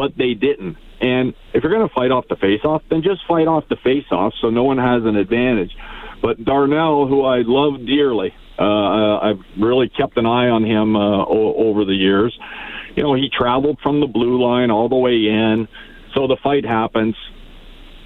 but 0.00 0.16
they 0.16 0.32
didn't. 0.32 0.78
And 1.02 1.34
if 1.52 1.62
you're 1.62 1.70
going 1.70 1.86
to 1.86 1.94
fight 1.94 2.10
off 2.10 2.24
the 2.26 2.36
face-off, 2.36 2.82
then 2.88 3.02
just 3.02 3.20
fight 3.28 3.46
off 3.46 3.68
the 3.68 3.76
face-off, 3.76 4.32
so 4.40 4.48
no 4.48 4.64
one 4.64 4.78
has 4.78 5.04
an 5.04 5.14
advantage. 5.14 5.76
But 6.22 6.42
Darnell, 6.42 7.06
who 7.06 7.22
I 7.22 7.42
love 7.44 7.84
dearly, 7.84 8.34
uh, 8.58 9.18
I've 9.18 9.40
really 9.58 9.90
kept 9.90 10.16
an 10.16 10.24
eye 10.24 10.48
on 10.48 10.64
him 10.64 10.96
uh, 10.96 11.24
o- 11.26 11.54
over 11.54 11.84
the 11.84 11.92
years. 11.92 12.34
You 12.96 13.02
know, 13.02 13.12
he 13.12 13.28
traveled 13.28 13.78
from 13.82 14.00
the 14.00 14.06
blue 14.06 14.42
line 14.42 14.70
all 14.70 14.88
the 14.88 14.96
way 14.96 15.26
in, 15.26 15.68
so 16.14 16.26
the 16.26 16.38
fight 16.42 16.64
happens. 16.64 17.14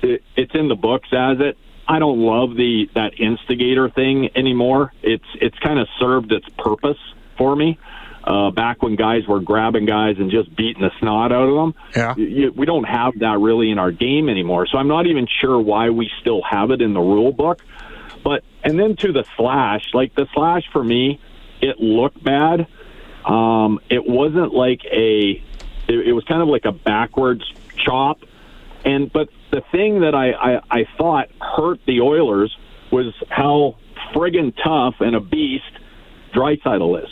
It, 0.03 0.25
it's 0.35 0.53
in 0.55 0.67
the 0.67 0.75
books 0.75 1.09
as 1.13 1.39
it. 1.39 1.57
I 1.87 2.01
don't 2.01 2.19
love 2.19 2.57
the 2.57 2.89
that 2.97 3.21
instigator 3.21 3.89
thing 3.89 4.31
anymore. 4.35 4.93
It's 5.03 5.25
it's 5.41 5.59
kind 5.61 5.79
of 5.79 5.87
served 6.01 6.33
its 6.33 6.49
purpose 6.59 6.99
for 7.39 7.55
me. 7.55 7.79
Uh, 8.27 8.51
back 8.51 8.83
when 8.83 8.97
guys 8.97 9.27
were 9.29 9.39
grabbing 9.41 9.85
guys 9.85 10.17
and 10.19 10.31
just 10.31 10.55
beating 10.57 10.81
the 10.83 10.91
snot 10.99 11.31
out 11.31 11.47
of 11.47 11.55
them, 11.55 11.75
Yeah. 11.95 12.15
Y- 12.17 12.45
y- 12.45 12.51
we 12.57 12.65
don't 12.65 12.85
have 12.85 13.19
that 13.19 13.39
really 13.39 13.71
in 13.71 13.79
our 13.79 13.91
game 13.93 14.31
anymore. 14.31 14.67
So 14.67 14.79
I'm 14.79 14.89
not 14.89 15.07
even 15.07 15.27
sure 15.43 15.61
why 15.61 15.91
we 15.91 16.11
still 16.23 16.41
have 16.49 16.71
it 16.71 16.81
in 16.81 16.95
the 16.95 17.01
rule 17.01 17.33
book. 17.33 17.63
But 18.23 18.43
and 18.63 18.79
then 18.81 18.97
to 18.97 19.13
the 19.13 19.25
slash, 19.37 19.83
like 19.93 20.15
the 20.15 20.27
slash 20.33 20.63
for 20.73 20.83
me, 20.83 21.21
it 21.61 21.79
looked 21.81 22.25
bad. 22.25 22.67
Um, 23.27 23.79
it 23.91 24.07
wasn't 24.09 24.55
like 24.55 24.81
a. 24.91 25.43
It, 25.87 26.09
it 26.09 26.13
was 26.13 26.25
kind 26.25 26.41
of 26.41 26.49
like 26.49 26.65
a 26.65 26.73
backwards 26.73 27.45
chop, 27.77 28.21
and 28.87 29.13
but 29.13 29.29
the 29.51 29.61
thing 29.71 30.01
that 30.01 30.15
I, 30.15 30.31
I 30.33 30.61
I 30.71 30.87
thought 30.97 31.29
hurt 31.43 31.81
the 31.87 32.01
Oilers 32.01 32.57
was 32.91 33.13
how 33.29 33.77
friggin' 34.15 34.55
tough 34.65 34.95
and 35.01 35.15
a 35.15 35.21
beast 35.21 35.65
Draisaitl 36.35 37.03
is. 37.05 37.11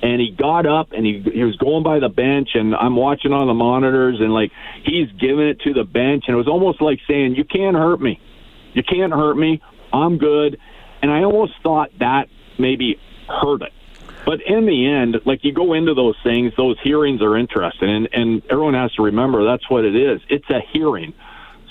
And 0.00 0.20
he 0.20 0.30
got 0.30 0.64
up 0.64 0.92
and 0.92 1.04
he 1.04 1.20
he 1.20 1.42
was 1.42 1.56
going 1.56 1.82
by 1.82 1.98
the 1.98 2.08
bench, 2.08 2.50
and 2.54 2.74
I'm 2.74 2.94
watching 2.94 3.32
on 3.32 3.48
the 3.48 3.54
monitors, 3.54 4.20
and 4.20 4.32
like 4.32 4.52
he's 4.84 5.10
giving 5.18 5.48
it 5.48 5.60
to 5.62 5.74
the 5.74 5.84
bench, 5.84 6.24
and 6.28 6.34
it 6.34 6.38
was 6.38 6.46
almost 6.46 6.80
like 6.80 7.00
saying, 7.08 7.34
"You 7.34 7.44
can't 7.44 7.76
hurt 7.76 8.00
me, 8.00 8.20
you 8.74 8.84
can't 8.84 9.12
hurt 9.12 9.36
me, 9.36 9.60
I'm 9.92 10.18
good." 10.18 10.58
And 11.02 11.10
I 11.10 11.24
almost 11.24 11.54
thought 11.62 11.90
that 11.98 12.28
maybe 12.58 13.00
hurt 13.28 13.62
it. 13.62 13.72
But 14.24 14.40
in 14.42 14.66
the 14.66 14.86
end, 14.86 15.20
like 15.24 15.42
you 15.42 15.52
go 15.52 15.72
into 15.72 15.94
those 15.94 16.16
things, 16.22 16.52
those 16.56 16.78
hearings 16.80 17.22
are 17.22 17.36
interesting, 17.36 17.88
and, 17.88 18.08
and 18.12 18.42
everyone 18.50 18.74
has 18.74 18.92
to 18.94 19.02
remember 19.02 19.44
that's 19.44 19.68
what 19.70 19.84
it 19.84 19.96
is. 19.96 20.20
It's 20.28 20.48
a 20.50 20.60
hearing. 20.72 21.14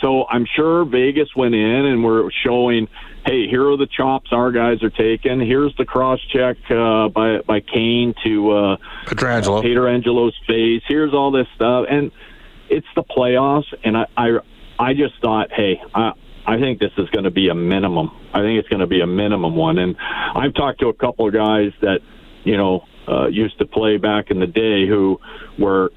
So 0.01 0.25
I'm 0.29 0.45
sure 0.55 0.85
Vegas 0.85 1.29
went 1.35 1.55
in 1.55 1.85
and 1.85 2.03
we're 2.03 2.29
showing, 2.43 2.87
hey, 3.25 3.47
here 3.47 3.69
are 3.69 3.77
the 3.77 3.87
chops 3.87 4.29
our 4.31 4.51
guys 4.51 4.83
are 4.83 4.89
taking. 4.89 5.39
Here's 5.39 5.75
the 5.77 5.85
cross 5.85 6.19
check 6.31 6.57
uh, 6.69 7.09
by 7.09 7.39
by 7.45 7.59
Kane 7.61 8.13
to 8.23 8.51
uh, 8.51 8.77
Pietrangelo. 9.05 9.61
Peter 9.61 9.87
Angelo's 9.87 10.35
face. 10.47 10.83
Here's 10.87 11.13
all 11.13 11.31
this 11.31 11.47
stuff, 11.55 11.85
and 11.89 12.11
it's 12.69 12.87
the 12.95 13.03
playoffs. 13.03 13.73
And 13.83 13.97
I, 13.97 14.05
I, 14.15 14.39
I 14.79 14.93
just 14.93 15.19
thought, 15.21 15.51
hey, 15.51 15.81
I, 15.93 16.11
I 16.45 16.59
think 16.59 16.79
this 16.79 16.91
is 16.97 17.09
going 17.09 17.25
to 17.25 17.31
be 17.31 17.49
a 17.49 17.55
minimum. 17.55 18.11
I 18.33 18.41
think 18.41 18.59
it's 18.59 18.69
going 18.69 18.79
to 18.79 18.87
be 18.87 19.01
a 19.01 19.07
minimum 19.07 19.55
one. 19.55 19.77
And 19.77 19.95
I've 19.99 20.53
talked 20.53 20.79
to 20.79 20.87
a 20.87 20.93
couple 20.93 21.27
of 21.27 21.33
guys 21.33 21.71
that, 21.81 21.99
you 22.43 22.55
know, 22.55 22.85
uh, 23.07 23.27
used 23.27 23.57
to 23.59 23.65
play 23.65 23.97
back 23.97 24.31
in 24.31 24.39
the 24.39 24.47
day 24.47 24.87
who 24.87 25.19
were 25.57 25.91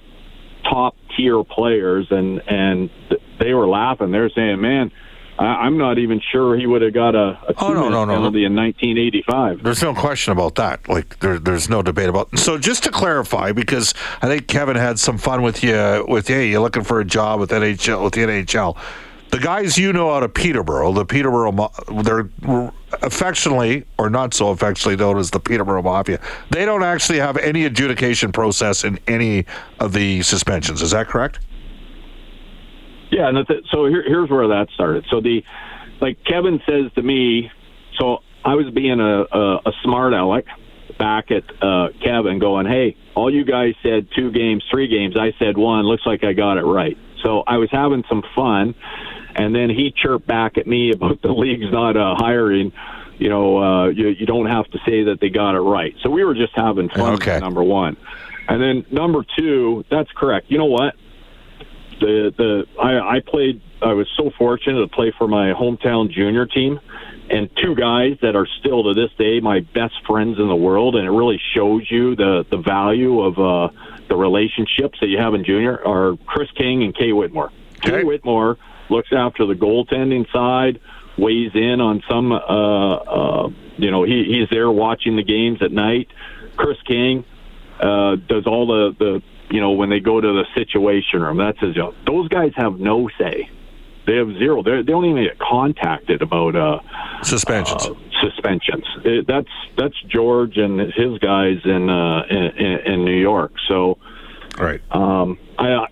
top 0.65 0.95
tier 1.17 1.43
players, 1.45 2.07
and 2.11 2.41
and 2.49 2.91
they 3.39 3.55
were 3.55 3.67
laughing. 3.69 4.11
They're 4.11 4.31
saying, 4.31 4.61
man. 4.61 4.91
I- 5.39 5.65
I'm 5.65 5.79
not 5.79 5.97
even 5.97 6.21
sure 6.33 6.55
he 6.55 6.67
would 6.67 6.83
have 6.83 6.93
got 6.93 7.15
a, 7.15 7.39
a 7.49 7.55
Oh, 7.57 7.73
no, 7.73 7.89
no, 7.89 8.05
no. 8.05 8.13
penalty 8.15 8.45
in 8.45 8.55
1985. 8.55 9.63
There's 9.63 9.81
no 9.83 9.95
question 9.95 10.33
about 10.33 10.57
that. 10.57 10.87
Like 10.87 11.19
there, 11.21 11.39
there's 11.39 11.71
no 11.71 11.81
debate 11.81 12.11
about. 12.11 12.39
So 12.39 12.59
just 12.59 12.85
to 12.85 12.91
clarify, 12.91 13.53
because 13.53 13.95
I 14.21 14.27
think 14.27 14.49
Kevin 14.49 14.77
had 14.77 14.99
some 14.99 15.17
fun 15.17 15.41
with 15.41 15.65
you. 15.65 16.05
With 16.07 16.29
hey, 16.29 16.51
you're 16.51 16.61
looking 16.61 16.83
for 16.85 17.01
a 17.01 17.07
job 17.07 17.41
with 17.41 17.51
NHL 17.53 18.05
with 18.05 18.13
the 18.13 18.21
NHL. 18.21 18.77
The 19.31 19.39
guys 19.39 19.79
you 19.79 19.95
know 19.95 20.11
out 20.11 20.25
of 20.25 20.35
Peterborough, 20.35 20.93
the 20.93 21.07
Peterborough, 21.07 21.71
they're 22.03 22.29
affectionately 23.03 23.85
or 23.99 24.11
not 24.11 24.35
so 24.35 24.51
affectionately 24.51 24.97
known 24.97 25.19
as 25.19 25.31
the 25.31 25.41
Peterborough 25.41 25.83
Mafia, 25.83 26.21
they 26.51 26.65
don't 26.65 26.83
actually 26.83 27.19
have 27.19 27.37
any 27.39 27.65
adjudication 27.65 28.33
process 28.33 28.85
in 28.85 28.99
any 29.07 29.47
of 29.79 29.93
the 29.93 30.23
suspensions. 30.23 30.83
Is 30.83 30.91
that 30.91 31.09
correct? 31.09 31.41
Yeah, 33.11 33.29
and 33.29 33.47
so 33.71 33.87
here, 33.87 34.05
here's 34.07 34.31
where 34.31 34.49
that 34.49 34.69
started. 34.75 35.05
So 35.11 35.21
the 35.21 35.43
like 36.01 36.23
Kevin 36.25 36.61
says 36.67 36.93
to 36.95 37.03
me, 37.03 37.51
so 37.99 38.19
I 38.45 38.55
was 38.55 38.71
being 38.73 39.01
a, 39.01 39.23
a, 39.23 39.57
a 39.67 39.73
smart 39.83 40.13
aleck 40.13 40.47
back 40.99 41.31
at 41.31 41.45
uh, 41.63 41.89
Kevin, 42.03 42.39
going, 42.39 42.67
"Hey, 42.67 42.97
all 43.15 43.33
you 43.33 43.45
guys 43.45 43.75
said 43.83 44.09
two 44.15 44.31
games, 44.31 44.65
three 44.71 44.87
games. 44.87 45.17
I 45.17 45.33
said 45.39 45.59
one. 45.59 45.85
Looks 45.85 46.07
like 46.07 46.25
I 46.25 46.33
got 46.33 46.57
it 46.57 46.63
right." 46.63 46.97
So 47.23 47.43
I 47.47 47.59
was 47.59 47.69
having 47.71 48.05
some 48.09 48.23
fun, 48.35 48.75
and 49.35 49.55
then 49.55 49.71
he 49.71 49.93
chirped 49.95 50.27
back 50.27 50.59
at 50.59 50.67
me 50.67 50.91
about 50.95 51.23
the 51.23 51.33
league's 51.33 51.71
not 51.71 51.97
uh, 51.97 52.15
hiring. 52.17 52.73
You 53.19 53.29
know, 53.29 53.59
uh, 53.59 53.89
you, 53.89 54.09
you 54.09 54.27
don't 54.27 54.47
have 54.47 54.67
to 54.71 54.79
say 54.87 55.05
that 55.05 55.19
they 55.21 55.29
got 55.29 55.55
it 55.55 55.61
right. 55.61 55.95
So 56.03 56.11
we 56.11 56.25
were 56.25 56.35
just 56.35 56.55
having 56.55 56.89
fun. 56.89 57.15
Okay. 57.15 57.39
Number 57.39 57.63
one, 57.63 57.97
and 58.49 58.63
then 58.63 58.87
number 58.91 59.25
two, 59.39 59.85
that's 59.91 60.11
correct. 60.13 60.51
You 60.51 60.59
know 60.59 60.67
what? 60.67 60.95
The 62.01 62.33
the 62.37 62.67
I, 62.81 63.17
I 63.17 63.21
played. 63.21 63.61
I 63.83 63.93
was 63.93 64.09
so 64.17 64.31
fortunate 64.39 64.81
to 64.81 64.89
play 64.89 65.13
for 65.17 65.29
my 65.29 65.53
hometown 65.53 66.11
junior 66.11 66.47
team, 66.47 66.81
and 67.29 67.49
two 67.57 67.75
guys 67.75 68.17
that 68.23 68.37
are 68.37 68.47
still 68.59 68.85
to 68.85 68.95
this 68.95 69.11
day 69.19 69.41
my 69.41 69.61
best 69.61 69.95
friends 70.07 70.39
in 70.39 70.49
the 70.49 70.57
world, 70.57 70.97
and 70.97 71.07
it 71.07 71.11
really 71.11 71.41
shows 71.55 71.91
you 71.91 72.17
the 72.17 72.47
the 72.51 72.57
value 72.57 73.21
of 73.21 73.39
uh, 73.39 73.73
the 74.11 74.17
relationships 74.17 74.99
that 75.01 75.07
you 75.07 75.17
have 75.19 75.33
in 75.33 75.45
junior 75.45 75.81
are 75.87 76.17
Kris 76.27 76.51
King 76.51 76.83
and 76.83 76.95
Kay 76.95 77.13
Whitmore. 77.13 77.51
Okay. 77.77 77.91
Kay 77.91 78.05
Whitmore 78.05 78.59
looks 78.91 79.09
after 79.17 79.47
the 79.47 79.55
goaltending 79.55 80.31
side, 80.33 80.81
weighs 81.17 81.53
in 81.55 81.81
on 81.81 82.03
some. 82.11 82.33
Uh, 82.33 82.37
uh, 82.37 83.49
you 83.79 83.91
know, 83.91 84.03
he, 84.03 84.25
he's 84.25 84.49
there 84.51 84.71
watching 84.71 85.17
the 85.17 85.23
games 85.23 85.63
at 85.63 85.73
night. 85.73 86.09
Kris 86.57 86.77
King 86.87 87.25
uh, 87.81 88.17
does 88.17 88.47
all 88.47 88.67
the 88.67 88.95
the 88.99 89.23
you 89.49 89.61
know 89.61 89.71
when 89.71 89.89
they 89.89 90.01
go 90.01 90.21
to 90.21 90.29
the 90.29 90.45
situation 90.55 91.23
room. 91.23 91.39
That's 91.39 91.59
his 91.61 91.75
job. 91.75 91.95
Those 92.07 92.29
guys 92.29 92.53
have 92.57 92.79
no 92.79 93.09
say. 93.17 93.49
They 94.07 94.17
have 94.17 94.29
zero. 94.39 94.63
They're, 94.63 94.83
they 94.83 94.91
don't 94.91 95.05
even 95.05 95.23
get 95.23 95.39
contacted 95.39 96.21
about 96.21 96.57
uh, 96.57 96.81
Suspensions. 97.23 97.87
uh, 97.87 97.95
suspensions. 98.21 98.85
It, 99.05 99.27
that's 99.27 99.49
that's 99.77 99.95
George 100.09 100.57
and 100.57 100.81
his 100.81 101.19
guys 101.19 101.59
in 101.65 101.89
uh, 101.91 102.23
in, 102.31 102.93
in 102.93 103.05
New 103.05 103.19
York. 103.21 103.53
So 103.69 103.99
right. 104.59 104.81
um, 104.91 105.39
I 105.59 105.87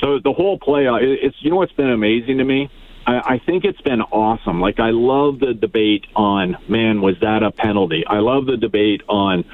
so 0.00 0.18
the 0.22 0.32
whole 0.32 0.58
play. 0.58 0.86
uh, 0.86 0.96
it- 0.96 1.20
It's 1.22 1.36
you 1.40 1.50
know 1.50 1.56
what's 1.56 1.72
been 1.72 1.90
amazing 1.90 2.38
to 2.38 2.44
me. 2.44 2.70
I, 3.08 3.34
I 3.34 3.38
think 3.38 3.64
it's 3.64 3.80
been 3.80 4.02
awesome. 4.02 4.60
Like 4.60 4.78
I 4.78 4.90
love 4.90 5.40
the 5.40 5.54
debate 5.54 6.06
on 6.14 6.58
man, 6.68 7.00
was 7.00 7.16
that 7.20 7.42
a 7.42 7.50
penalty? 7.50 8.04
I 8.06 8.18
love 8.18 8.46
the 8.46 8.58
debate 8.58 9.02
on 9.08 9.44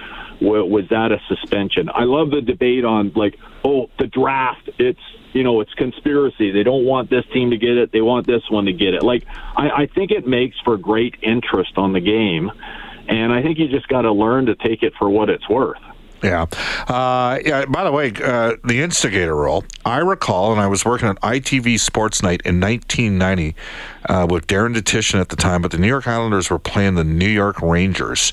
was 0.41 0.89
that 0.91 1.13
a 1.13 1.21
suspension? 1.29 1.89
I 1.95 2.05
love 2.05 2.31
the 2.31 2.43
debate 2.43 2.85
on 2.85 3.13
like 3.15 3.39
oh 3.65 3.89
the 3.99 4.09
draft. 4.09 4.69
It's 4.79 5.01
you 5.33 5.45
know 5.45 5.61
it's 5.61 5.73
conspiracy. 5.75 6.51
They 6.51 6.65
don't 6.65 6.85
want 6.85 7.11
this 7.11 7.25
team 7.33 7.51
to 7.51 7.57
get 7.57 7.79
it. 7.79 7.93
They 7.93 8.03
want 8.03 8.27
this 8.27 8.43
one 8.51 8.65
to 8.65 8.73
get 8.73 8.95
it. 8.95 9.05
Like 9.05 9.25
I, 9.57 9.71
I 9.71 9.87
think 9.87 10.11
it 10.11 10.27
makes 10.27 10.59
for 10.65 10.77
great 10.77 11.15
interest 11.23 11.79
on 11.79 11.93
the 11.93 12.01
game, 12.01 12.51
and 13.09 13.33
I 13.33 13.43
think 13.43 13.59
you 13.59 13.69
just 13.69 13.87
got 13.87 14.03
to 14.03 14.13
learn 14.13 14.47
to 14.47 14.57
take 14.57 14.83
it 14.83 14.95
for 14.99 15.09
what 15.09 15.31
it's 15.31 15.49
worth. 15.49 15.81
Yeah. 16.25 16.47
Uh, 16.89 17.39
yeah. 17.45 17.67
By 17.67 17.85
the 17.85 17.93
way, 17.93 18.13
uh, 18.23 18.55
the 18.65 18.81
instigator 18.81 19.37
role, 19.37 19.65
I 19.85 19.99
recall, 19.99 20.53
and 20.53 20.61
I 20.61 20.67
was 20.67 20.85
working 20.85 21.09
at 21.09 21.21
ITV 21.21 21.79
Sports 21.79 22.23
Night 22.23 22.41
in 22.47 22.61
1990 22.61 23.55
uh, 24.09 24.27
with 24.31 24.47
Darren 24.47 24.73
Detition 24.73 25.21
at 25.21 25.29
the 25.29 25.37
time, 25.37 25.61
but 25.61 25.71
the 25.71 25.79
New 25.79 25.87
York 25.87 26.09
Islanders 26.09 26.49
were 26.49 26.59
playing 26.59 26.95
the 26.95 27.05
New 27.05 27.29
York 27.29 27.61
Rangers, 27.61 28.33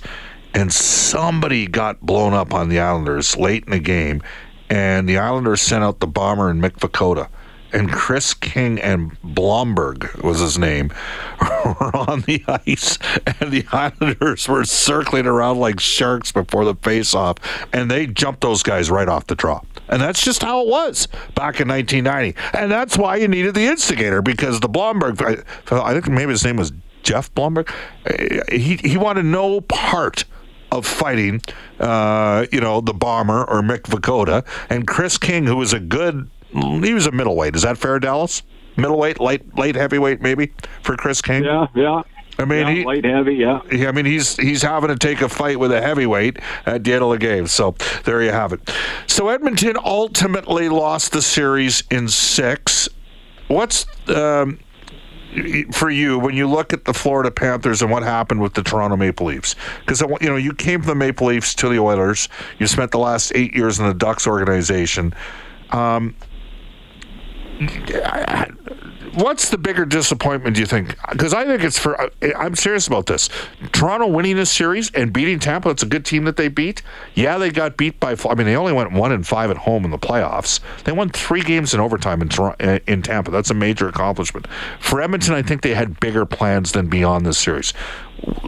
and 0.54 0.72
somebody 0.72 1.68
got 1.68 2.00
blown 2.00 2.34
up 2.34 2.54
on 2.54 2.70
the 2.70 2.80
Islanders 2.80 3.36
late 3.36 3.66
in 3.66 3.72
the 3.72 3.80
game, 3.80 4.24
and 4.70 5.08
the 5.08 5.18
Islanders 5.18 5.62
sent 5.62 5.84
out 5.84 6.00
the 6.00 6.08
bomber 6.08 6.50
and 6.50 6.64
Mick 6.64 6.78
Vukota. 6.78 7.28
And 7.74 7.92
Kris 7.92 8.34
King 8.34 8.80
and 8.80 9.20
Bloemberg 9.22 10.22
was 10.24 10.40
his 10.40 10.58
name, 10.58 10.92
were 11.66 11.96
on 11.96 12.22
the 12.22 12.44
ice, 12.48 12.98
and 13.40 13.52
the 13.52 13.66
Islanders 13.72 14.48
were 14.48 14.66
circling 14.66 15.26
around 15.26 15.60
like 15.60 15.80
sharks 15.80 16.32
before 16.32 16.66
the 16.66 16.76
face-off, 16.76 17.38
and 17.74 17.90
they 17.90 18.08
jumped 18.08 18.42
those 18.42 18.64
guys 18.64 18.92
right 18.92 19.08
off 19.08 19.28
the 19.28 19.36
draw. 19.36 19.62
And 19.88 20.02
that's 20.02 20.24
just 20.24 20.42
how 20.42 20.62
it 20.62 20.68
was 20.68 21.08
back 21.36 21.60
in 21.60 21.68
1990. 21.68 22.38
And 22.54 22.72
that's 22.72 22.98
why 22.98 23.18
you 23.18 23.28
needed 23.28 23.56
the 23.56 23.66
instigator 23.66 24.22
because 24.22 24.60
the 24.60 24.70
Bloemberg, 24.70 25.44
I, 25.72 25.94
think 25.94 26.08
maybe 26.08 26.32
his 26.32 26.46
name 26.46 26.56
was 26.56 26.72
Jeff 27.04 27.34
Blomberg, 27.34 27.70
he 28.52 28.78
he 28.78 28.98
wanted 28.98 29.26
no 29.26 29.62
part 29.62 30.24
of 30.72 30.86
fighting, 30.86 31.42
uh, 31.80 32.46
you 32.52 32.62
know, 32.62 32.82
the 32.82 32.94
bomber 32.94 33.44
or 33.44 33.62
Mick 33.62 33.82
Vukota 33.82 34.46
and 34.70 34.88
Kris 34.88 35.18
King, 35.18 35.46
who 35.46 35.58
was 35.58 35.74
a 35.74 35.80
good, 35.80 36.30
he 36.54 36.94
was 36.94 37.08
a 37.08 37.12
middleweight. 37.12 37.56
Is 37.56 37.64
that 37.64 37.78
fair, 37.78 38.00
Dallas? 38.00 38.44
Middleweight, 38.78 39.20
light, 39.20 39.56
light 39.58 39.76
heavyweight, 39.76 40.22
maybe 40.22 40.54
for 40.82 40.96
Kris 40.96 41.22
King. 41.22 41.44
Yeah, 41.44 41.68
yeah. 41.76 42.04
I 42.40 42.46
mean, 42.46 42.68
yeah, 42.68 42.74
he, 42.74 42.86
light 42.86 43.06
heavy, 43.06 43.36
yeah. 43.36 43.62
yeah, 43.72 43.90
I 43.90 43.92
mean, 43.92 44.06
he's 44.06 44.36
he's 44.38 44.62
having 44.62 44.90
to 44.90 44.96
take 44.96 45.22
a 45.22 45.30
fight 45.30 45.60
with 45.60 45.72
a 45.72 45.82
heavyweight 45.82 46.40
at 46.66 46.84
the 46.84 46.94
end 46.94 47.04
of 47.04 47.12
the 47.12 47.18
game. 47.18 47.46
So 47.48 47.76
there 48.06 48.22
you 48.24 48.32
have 48.32 48.54
it. 48.54 48.72
So 49.06 49.30
Edmonton 49.30 49.78
ultimately 49.84 50.70
lost 50.70 51.12
the 51.12 51.22
series 51.22 51.84
in 51.92 52.08
six. 52.08 52.90
What's 53.48 53.86
um, 54.08 54.60
for 55.72 55.90
you 55.90 56.18
when 56.18 56.36
you 56.36 56.48
look 56.48 56.74
at 56.74 56.86
the 56.86 56.94
Florida 56.94 57.32
Panthers 57.32 57.82
and 57.82 57.92
what 57.92 58.02
happened 58.02 58.42
with 58.42 58.54
the 58.54 58.64
Toronto 58.64 58.96
Maple 58.96 59.28
Leafs? 59.28 59.56
Because 59.82 60.02
you 60.22 60.30
know 60.30 60.38
you 60.38 60.54
came 60.54 60.82
from 60.82 60.90
the 60.90 60.96
Maple 60.96 61.28
Leafs 61.28 61.54
to 61.56 61.70
the 61.70 61.80
Oilers. 61.80 62.28
You 62.60 62.68
spent 62.68 62.92
the 62.92 63.00
last 63.00 63.34
eight 63.36 63.54
years 63.54 63.78
in 63.78 63.88
the 63.88 63.94
Ducks 63.94 64.26
organization. 64.26 65.14
Um, 65.72 66.16
what's 69.14 69.50
the 69.50 69.58
bigger 69.58 69.86
disappointment 69.86 70.56
do 70.56 70.62
you 70.62 70.68
think? 70.68 70.96
Because 71.10 71.34
i 71.34 71.46
think 71.46 71.64
it's 71.64 71.78
for 71.78 72.10
i'm 72.38 72.56
serious 72.56 72.88
about 72.88 73.06
this. 73.06 73.30
Toronto 73.72 74.08
winning 74.08 74.36
this 74.36 74.52
series 74.52 74.92
and 74.92 75.12
beating 75.12 75.40
tampa 75.40 75.70
it's 75.70 75.84
a 75.84 75.88
good 75.88 76.06
team 76.06 76.24
that 76.26 76.38
they 76.38 76.48
beat. 76.48 76.82
Yeah 77.14 77.38
they 77.38 77.52
got 77.52 77.78
beat 77.78 78.00
by 78.00 78.16
i 78.30 78.36
mean 78.36 78.46
they 78.46 78.56
only 78.56 78.74
went 78.74 78.92
one 78.92 79.12
and 79.12 79.26
five 79.26 79.52
at 79.52 79.58
home 79.58 79.86
in 79.86 79.92
the 79.92 80.00
playoffs. 80.00 80.60
They 80.84 80.92
won 80.92 81.10
three 81.10 81.42
games 81.42 81.74
in 81.74 81.80
overtime 81.80 82.22
in, 82.22 82.82
in 82.88 83.02
tampa. 83.02 83.32
That's 83.32 83.50
a 83.50 83.56
major 83.56 83.88
accomplishment. 83.88 84.48
For 84.80 85.02
edmonton 85.02 85.34
i 85.34 85.42
think 85.42 85.62
they 85.62 85.74
had 85.74 86.00
bigger 86.00 86.26
plans 86.26 86.72
than 86.72 86.88
beyond 86.88 87.26
this 87.26 87.38
series 87.38 87.74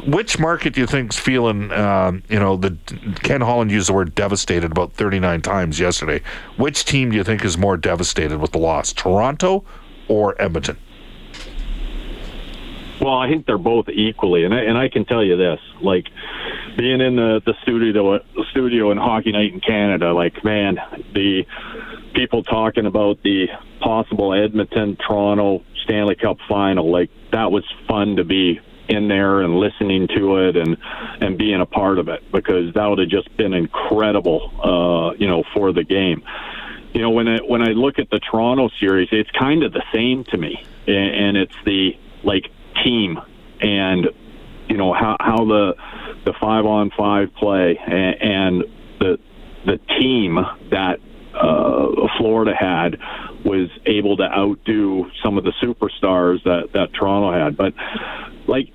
which 0.05 0.37
market 0.37 0.73
do 0.73 0.81
you 0.81 0.87
think's 0.87 1.17
feeling 1.17 1.71
um, 1.71 2.21
you 2.29 2.37
know 2.39 2.55
the 2.55 2.77
ken 3.23 3.41
holland 3.41 3.71
used 3.71 3.89
the 3.89 3.93
word 3.93 4.13
devastated 4.13 4.71
about 4.71 4.93
39 4.93 5.41
times 5.41 5.79
yesterday 5.79 6.21
which 6.57 6.85
team 6.85 7.09
do 7.09 7.17
you 7.17 7.23
think 7.23 7.43
is 7.43 7.57
more 7.57 7.77
devastated 7.77 8.37
with 8.39 8.51
the 8.51 8.59
loss 8.59 8.93
toronto 8.93 9.63
or 10.07 10.39
Edmonton? 10.41 10.77
Well, 13.01 13.17
I 13.17 13.27
think 13.27 13.45
they're 13.45 13.57
both 13.57 13.89
equally, 13.89 14.45
and 14.45 14.53
I, 14.53 14.61
and 14.61 14.77
I 14.77 14.87
can 14.87 15.03
tell 15.05 15.23
you 15.23 15.35
this: 15.35 15.59
like 15.81 16.05
being 16.77 17.01
in 17.01 17.15
the 17.15 17.41
the 17.45 17.53
studio, 17.63 18.19
the 18.19 18.45
studio 18.51 18.91
in 18.91 18.97
Hockey 18.97 19.31
Night 19.31 19.51
in 19.51 19.59
Canada, 19.59 20.13
like 20.13 20.43
man, 20.43 20.77
the 21.13 21.45
people 22.13 22.43
talking 22.43 22.85
about 22.85 23.21
the 23.23 23.47
possible 23.81 24.33
Edmonton 24.33 24.95
Toronto 24.95 25.63
Stanley 25.83 26.15
Cup 26.15 26.37
final, 26.47 26.91
like 26.91 27.09
that 27.31 27.51
was 27.51 27.65
fun 27.87 28.15
to 28.17 28.23
be 28.23 28.61
in 28.89 29.07
there 29.07 29.41
and 29.41 29.57
listening 29.57 30.07
to 30.09 30.37
it 30.37 30.57
and 30.57 30.77
and 31.21 31.37
being 31.37 31.61
a 31.61 31.65
part 31.65 31.99
of 31.99 32.09
it 32.09 32.29
because 32.31 32.73
that 32.73 32.85
would 32.85 32.99
have 32.99 33.09
just 33.09 33.35
been 33.37 33.53
incredible, 33.53 34.51
uh, 34.63 35.15
you 35.17 35.27
know, 35.27 35.43
for 35.53 35.71
the 35.71 35.83
game. 35.83 36.23
You 36.93 37.01
know 37.01 37.09
when 37.09 37.27
I 37.27 37.37
when 37.39 37.61
I 37.61 37.71
look 37.71 37.99
at 37.99 38.09
the 38.09 38.19
Toronto 38.19 38.69
series, 38.79 39.09
it's 39.11 39.31
kind 39.31 39.63
of 39.63 39.73
the 39.73 39.83
same 39.93 40.23
to 40.25 40.37
me, 40.37 40.63
and, 40.87 41.15
and 41.25 41.37
it's 41.37 41.55
the 41.65 41.97
like 42.23 42.49
team 42.83 43.19
and 43.61 44.09
you 44.67 44.77
know 44.77 44.93
how 44.93 45.17
how 45.19 45.45
the 45.45 45.75
the 46.25 46.33
five 46.39 46.65
on 46.65 46.91
five 46.97 47.33
play 47.35 47.79
and, 47.85 48.21
and 48.21 48.63
the 48.99 49.19
the 49.65 49.77
team 49.99 50.39
that 50.69 50.99
uh, 51.33 52.07
Florida 52.17 52.53
had 52.55 52.99
was 53.45 53.69
able 53.85 54.17
to 54.17 54.23
outdo 54.23 55.05
some 55.23 55.37
of 55.37 55.43
the 55.43 55.53
superstars 55.61 56.43
that 56.43 56.69
that 56.73 56.93
Toronto 56.97 57.31
had. 57.31 57.57
But 57.57 57.73
like 58.47 58.73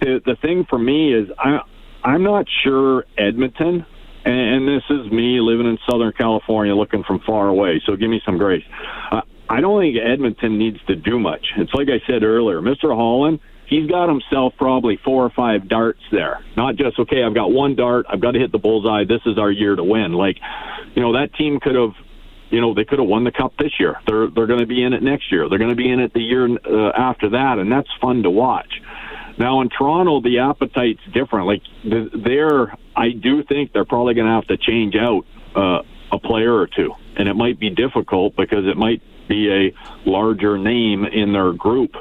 the 0.00 0.20
the 0.24 0.36
thing 0.40 0.66
for 0.68 0.78
me 0.78 1.14
is 1.14 1.28
I 1.38 1.60
I'm 2.02 2.22
not 2.22 2.46
sure 2.64 3.04
Edmonton 3.18 3.84
and, 4.24 4.34
and 4.34 4.68
this 4.68 4.84
is 4.90 5.10
me 5.12 5.40
living 5.40 5.66
in 5.66 5.78
Southern 5.88 6.12
California, 6.12 6.74
looking 6.74 7.04
from 7.04 7.20
far 7.26 7.48
away. 7.48 7.80
So 7.86 7.96
give 7.96 8.10
me 8.10 8.20
some 8.24 8.38
grace. 8.38 8.64
Uh, 9.10 9.22
I 9.48 9.60
don't 9.60 9.80
think 9.80 9.96
Edmonton 9.96 10.58
needs 10.58 10.78
to 10.86 10.94
do 10.94 11.18
much. 11.18 11.44
It's 11.56 11.72
like 11.74 11.88
I 11.88 12.04
said 12.06 12.22
earlier, 12.22 12.60
Mr. 12.60 12.94
Holland. 12.94 13.40
He's 13.66 13.88
got 13.88 14.08
himself 14.08 14.54
probably 14.58 14.98
four 15.04 15.24
or 15.24 15.30
five 15.30 15.68
darts 15.68 16.00
there. 16.10 16.44
Not 16.56 16.74
just 16.74 16.98
okay. 16.98 17.22
I've 17.22 17.34
got 17.34 17.52
one 17.52 17.76
dart. 17.76 18.04
I've 18.08 18.20
got 18.20 18.32
to 18.32 18.40
hit 18.40 18.50
the 18.50 18.58
bullseye. 18.58 19.04
This 19.04 19.20
is 19.26 19.38
our 19.38 19.50
year 19.50 19.76
to 19.76 19.84
win. 19.84 20.12
Like, 20.12 20.36
you 20.96 21.02
know, 21.02 21.12
that 21.12 21.34
team 21.34 21.60
could 21.60 21.76
have 21.76 21.92
you 22.50 22.60
know 22.60 22.74
they 22.74 22.84
could 22.84 22.98
have 22.98 23.08
won 23.08 23.24
the 23.24 23.32
cup 23.32 23.56
this 23.58 23.72
year. 23.78 23.96
They're 24.06 24.28
they're 24.28 24.46
going 24.46 24.60
to 24.60 24.66
be 24.66 24.82
in 24.82 24.92
it 24.92 25.02
next 25.02 25.32
year. 25.32 25.48
They're 25.48 25.58
going 25.58 25.70
to 25.70 25.76
be 25.76 25.90
in 25.90 26.00
it 26.00 26.12
the 26.12 26.20
year 26.20 26.48
uh, 26.48 26.90
after 26.96 27.30
that, 27.30 27.58
and 27.58 27.70
that's 27.70 27.88
fun 28.00 28.22
to 28.24 28.30
watch. 28.30 28.80
Now 29.38 29.62
in 29.62 29.70
Toronto, 29.70 30.20
the 30.20 30.40
appetite's 30.40 31.00
different. 31.14 31.46
Like 31.46 31.62
they're, 31.82 32.76
I 32.94 33.10
do 33.10 33.42
think 33.42 33.72
they're 33.72 33.86
probably 33.86 34.14
going 34.14 34.26
to 34.26 34.32
have 34.32 34.46
to 34.48 34.56
change 34.56 34.94
out 34.96 35.24
uh, 35.56 35.82
a 36.12 36.18
player 36.18 36.54
or 36.54 36.66
two, 36.66 36.92
and 37.16 37.28
it 37.28 37.34
might 37.34 37.58
be 37.58 37.70
difficult 37.70 38.36
because 38.36 38.66
it 38.66 38.76
might 38.76 39.02
be 39.28 39.50
a 39.50 40.08
larger 40.08 40.58
name 40.58 41.04
in 41.04 41.32
their 41.32 41.52
group, 41.52 41.92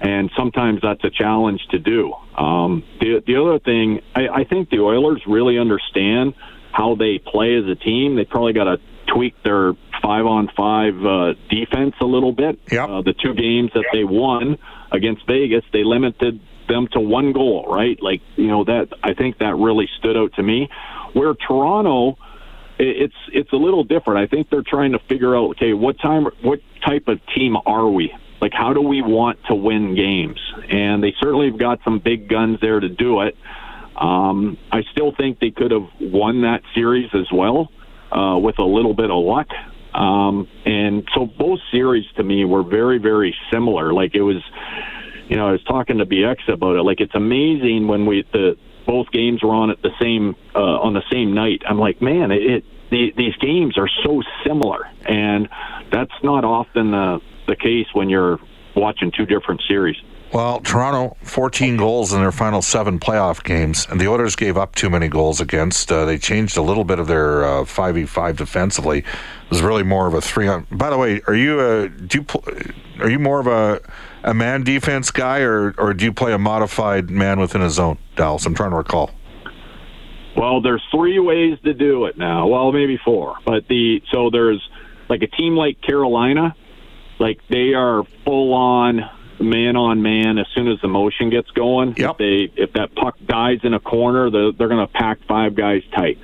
and 0.00 0.30
sometimes 0.36 0.80
that's 0.82 1.04
a 1.04 1.10
challenge 1.10 1.60
to 1.72 1.78
do. 1.78 2.14
Um, 2.38 2.84
the 3.00 3.22
the 3.26 3.36
other 3.36 3.58
thing, 3.58 4.00
I, 4.14 4.28
I 4.28 4.44
think 4.44 4.70
the 4.70 4.78
Oilers 4.78 5.22
really 5.26 5.58
understand 5.58 6.34
how 6.72 6.94
they 6.94 7.18
play 7.18 7.56
as 7.56 7.66
a 7.66 7.74
team. 7.74 8.16
They 8.16 8.24
probably 8.24 8.52
got 8.52 8.64
to 8.64 8.78
tweak 9.12 9.34
their 9.42 9.74
five 10.02 10.26
on 10.26 10.48
five 10.56 10.94
uh, 11.04 11.34
defense 11.48 11.94
a 12.00 12.04
little 12.04 12.32
bit. 12.32 12.58
Yep. 12.70 12.88
Uh, 12.88 13.02
the 13.02 13.12
two 13.12 13.34
games 13.34 13.70
that 13.74 13.84
they 13.92 14.04
won 14.04 14.58
against 14.92 15.26
Vegas, 15.26 15.64
they 15.72 15.84
limited 15.84 16.40
them 16.68 16.88
to 16.92 17.00
one 17.00 17.32
goal, 17.32 17.66
right? 17.68 18.00
Like, 18.02 18.22
you 18.36 18.46
know, 18.46 18.64
that 18.64 18.88
I 19.02 19.14
think 19.14 19.38
that 19.38 19.56
really 19.56 19.88
stood 19.98 20.16
out 20.16 20.34
to 20.34 20.42
me. 20.42 20.68
Where 21.12 21.34
Toronto, 21.34 22.16
it's 22.78 23.14
it's 23.32 23.52
a 23.52 23.56
little 23.56 23.84
different. 23.84 24.20
I 24.20 24.26
think 24.26 24.48
they're 24.50 24.62
trying 24.66 24.92
to 24.92 25.00
figure 25.00 25.36
out, 25.36 25.50
okay, 25.50 25.72
what 25.72 25.98
time, 26.00 26.26
what 26.42 26.60
type 26.86 27.08
of 27.08 27.20
team 27.34 27.56
are 27.66 27.88
we? 27.88 28.14
Like, 28.40 28.52
how 28.54 28.72
do 28.72 28.80
we 28.80 29.02
want 29.02 29.38
to 29.48 29.54
win 29.54 29.94
games? 29.94 30.40
And 30.70 31.02
they 31.02 31.14
certainly 31.20 31.50
have 31.50 31.58
got 31.58 31.80
some 31.84 31.98
big 31.98 32.28
guns 32.28 32.58
there 32.62 32.80
to 32.80 32.88
do 32.88 33.20
it. 33.20 33.36
Um, 33.96 34.56
I 34.72 34.82
still 34.92 35.12
think 35.14 35.40
they 35.40 35.50
could 35.50 35.72
have 35.72 35.88
won 36.00 36.42
that 36.42 36.62
series 36.74 37.10
as 37.12 37.30
well 37.30 37.70
uh, 38.12 38.38
with 38.38 38.58
a 38.58 38.64
little 38.64 38.94
bit 38.94 39.10
of 39.10 39.24
luck. 39.24 39.48
Um, 39.94 40.48
and 40.64 41.08
so 41.14 41.26
both 41.26 41.58
series 41.72 42.04
to 42.16 42.22
me 42.22 42.44
were 42.44 42.62
very, 42.62 42.98
very 42.98 43.34
similar. 43.52 43.92
Like 43.92 44.14
it 44.14 44.22
was, 44.22 44.42
you 45.28 45.36
know, 45.36 45.48
I 45.48 45.52
was 45.52 45.62
talking 45.64 45.98
to 45.98 46.06
Bieksa 46.06 46.52
about 46.52 46.76
it. 46.76 46.82
Like 46.82 47.00
it's 47.00 47.14
amazing 47.14 47.88
when 47.88 48.06
we 48.06 48.24
the 48.32 48.56
both 48.86 49.10
games 49.10 49.42
were 49.42 49.50
on 49.50 49.70
at 49.70 49.82
the 49.82 49.90
same 50.00 50.36
uh, 50.54 50.58
on 50.58 50.94
the 50.94 51.02
same 51.12 51.34
night. 51.34 51.62
I'm 51.68 51.78
like, 51.78 52.00
man, 52.00 52.30
it, 52.30 52.42
it 52.42 52.64
the, 52.90 53.12
these 53.16 53.36
games 53.36 53.78
are 53.78 53.88
so 54.04 54.22
similar, 54.44 54.88
and 55.06 55.48
that's 55.92 56.14
not 56.22 56.44
often 56.44 56.90
the 56.90 57.20
the 57.46 57.56
case 57.56 57.86
when 57.92 58.08
you're 58.08 58.38
watching 58.76 59.10
two 59.10 59.26
different 59.26 59.62
series. 59.66 59.96
Well, 60.32 60.60
Toronto, 60.60 61.16
14 61.24 61.76
goals 61.76 62.12
in 62.12 62.20
their 62.20 62.30
final 62.30 62.62
seven 62.62 63.00
playoff 63.00 63.42
games, 63.42 63.84
and 63.90 64.00
the 64.00 64.06
Oilers 64.06 64.36
gave 64.36 64.56
up 64.56 64.76
too 64.76 64.88
many 64.88 65.08
goals 65.08 65.40
against. 65.40 65.90
Uh, 65.90 66.04
they 66.04 66.18
changed 66.18 66.56
a 66.56 66.62
little 66.62 66.84
bit 66.84 67.00
of 67.00 67.08
their 67.08 67.44
uh, 67.44 67.64
5v5 67.64 68.36
defensively. 68.36 68.98
It 68.98 69.06
was 69.50 69.60
really 69.60 69.82
more 69.82 70.06
of 70.06 70.14
a 70.14 70.20
three 70.20 70.46
on. 70.46 70.68
By 70.70 70.90
the 70.90 70.98
way, 70.98 71.20
are 71.26 71.34
you 71.34 71.60
a 71.60 71.88
do 71.88 72.18
you 72.18 72.24
pl- 72.24 72.44
are 73.00 73.10
you 73.10 73.18
more 73.18 73.40
of 73.40 73.48
a 73.48 73.80
a 74.22 74.32
man 74.32 74.62
defense 74.62 75.10
guy, 75.10 75.40
or 75.40 75.74
or 75.78 75.94
do 75.94 76.04
you 76.04 76.12
play 76.12 76.32
a 76.32 76.38
modified 76.38 77.10
man 77.10 77.40
within 77.40 77.60
a 77.60 77.70
zone, 77.70 77.98
Dallas? 78.14 78.46
I'm 78.46 78.54
trying 78.54 78.70
to 78.70 78.76
recall. 78.76 79.10
Well, 80.36 80.60
there's 80.60 80.82
three 80.94 81.18
ways 81.18 81.58
to 81.64 81.74
do 81.74 82.04
it 82.04 82.16
now. 82.16 82.46
Well, 82.46 82.70
maybe 82.70 83.00
four, 83.04 83.34
but 83.44 83.66
the 83.68 84.00
so 84.12 84.30
there's 84.30 84.62
like 85.08 85.22
a 85.22 85.26
team 85.26 85.56
like 85.56 85.82
Carolina, 85.82 86.54
like 87.20 87.38
they 87.48 87.74
are 87.74 88.02
full 88.24 88.52
on 88.54 89.02
man 89.38 89.76
on 89.76 90.02
man 90.02 90.36
as 90.38 90.46
soon 90.54 90.68
as 90.68 90.78
the 90.82 90.88
motion 90.88 91.30
gets 91.30 91.50
going. 91.52 91.94
Yep. 91.96 92.10
If 92.10 92.16
they 92.18 92.62
if 92.62 92.72
that 92.72 92.94
puck 92.96 93.16
dies 93.24 93.60
in 93.62 93.72
a 93.74 93.80
corner, 93.80 94.30
they're, 94.30 94.52
they're 94.52 94.68
going 94.68 94.84
to 94.86 94.92
pack 94.92 95.18
five 95.28 95.54
guys 95.54 95.82
tight. 95.96 96.18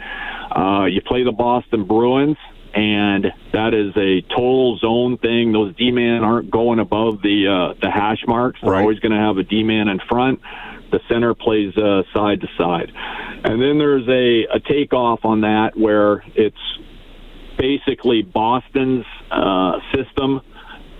Uh, 0.54 0.87
you 0.87 1.00
play 1.02 1.22
the 1.24 1.32
Boston 1.32 1.85
Bruins, 1.87 2.37
and 2.74 3.26
that 3.52 3.72
is 3.74 3.96
a 3.96 4.22
total 4.35 4.78
zone 4.78 5.18
thing. 5.18 5.52
Those 5.52 5.74
D 5.76 5.90
men 5.92 6.24
aren't 6.24 6.50
going 6.50 6.78
above 6.78 7.22
the 7.22 7.46
uh, 7.46 7.74
the 7.80 7.90
hash 7.90 8.24
marks. 8.26 8.61
They're 8.62 8.72
Right. 8.72 8.80
always 8.82 8.98
going 9.00 9.12
to 9.12 9.18
have 9.18 9.37
a 9.38 9.42
D 9.44 9.62
man 9.62 9.88
in 9.88 9.98
front. 10.09 10.40
The 10.92 11.00
center 11.09 11.35
plays 11.35 11.76
uh, 11.76 12.02
side 12.14 12.40
to 12.42 12.48
side, 12.56 12.92
and 13.44 13.61
then 13.61 13.78
there's 13.78 14.06
a 14.09 14.56
a 14.56 14.61
takeoff 14.61 15.24
on 15.24 15.40
that 15.42 15.76
where 15.76 16.22
it's 16.35 16.56
basically 17.59 18.22
Boston's 18.22 19.04
uh, 19.30 19.78
system 19.94 20.40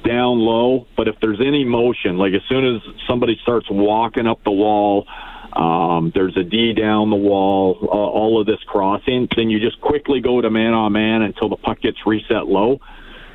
down 0.07 0.39
low. 0.39 0.87
But 0.97 1.09
if 1.09 1.17
there's 1.21 1.41
any 1.41 1.65
motion, 1.65 2.17
like 2.17 2.33
as 2.33 2.43
soon 2.49 2.77
as 2.77 2.83
somebody 3.09 3.39
starts 3.43 3.67
walking 3.71 4.27
up 4.27 4.43
the 4.45 4.53
wall, 4.53 5.07
um, 5.53 6.13
there's 6.15 6.37
a 6.37 6.43
D 6.43 6.75
down 6.75 7.11
the 7.11 7.17
wall, 7.17 7.79
uh, 7.83 7.87
all 7.87 8.41
of 8.41 8.47
this 8.47 8.63
crossing, 8.67 9.29
then 9.37 9.49
you 9.49 9.59
just 9.59 9.81
quickly 9.81 10.21
go 10.21 10.41
to 10.41 10.51
man 10.51 10.75
on 10.75 10.93
man 10.93 11.23
until 11.23 11.49
the 11.49 11.57
puck 11.57 11.81
gets 11.81 11.97
reset 12.07 12.47
low, 12.47 12.79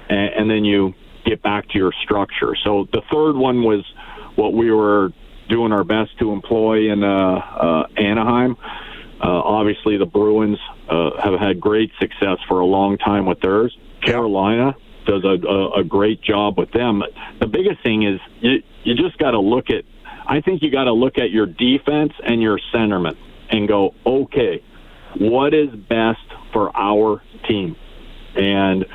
and, 0.07 0.33
and 0.33 0.49
then 0.49 0.63
you 0.63 0.93
get 1.25 1.41
back 1.41 1.67
to 1.69 1.77
your 1.77 1.91
structure. 2.03 2.55
So 2.63 2.87
the 2.91 3.01
third 3.11 3.35
one 3.35 3.63
was 3.63 3.83
what 4.35 4.53
we 4.53 4.71
were 4.71 5.11
doing 5.49 5.71
our 5.71 5.83
best 5.83 6.17
to 6.19 6.31
employ 6.31 6.91
in 6.91 7.03
uh, 7.03 7.07
uh, 7.07 7.87
Anaheim. 7.97 8.55
Uh, 9.19 9.27
obviously, 9.27 9.97
the 9.97 10.05
Bruins 10.05 10.57
uh, 10.89 11.21
have 11.21 11.39
had 11.39 11.59
great 11.59 11.91
success 11.99 12.37
for 12.47 12.59
a 12.59 12.65
long 12.65 12.97
time 12.97 13.25
with 13.25 13.39
theirs. 13.41 13.75
Carolina 14.01 14.75
does 15.05 15.23
a, 15.23 15.47
a, 15.47 15.81
a 15.81 15.83
great 15.83 16.21
job 16.21 16.57
with 16.57 16.71
them. 16.71 17.01
The 17.39 17.47
biggest 17.47 17.83
thing 17.83 18.03
is 18.03 18.19
you, 18.39 18.63
you 18.83 18.95
just 18.95 19.17
got 19.17 19.31
to 19.31 19.39
look 19.39 19.69
at. 19.69 19.83
I 20.27 20.41
think 20.41 20.61
you 20.61 20.71
got 20.71 20.85
to 20.85 20.93
look 20.93 21.17
at 21.17 21.31
your 21.31 21.45
defense 21.45 22.13
and 22.23 22.41
your 22.41 22.59
centerman 22.73 23.17
and 23.49 23.67
go, 23.67 23.93
okay, 24.05 24.63
what 25.17 25.53
is 25.53 25.69
best 25.89 26.19
for 26.53 26.75
our 26.75 27.21
team? 27.47 27.75
And 28.35 28.85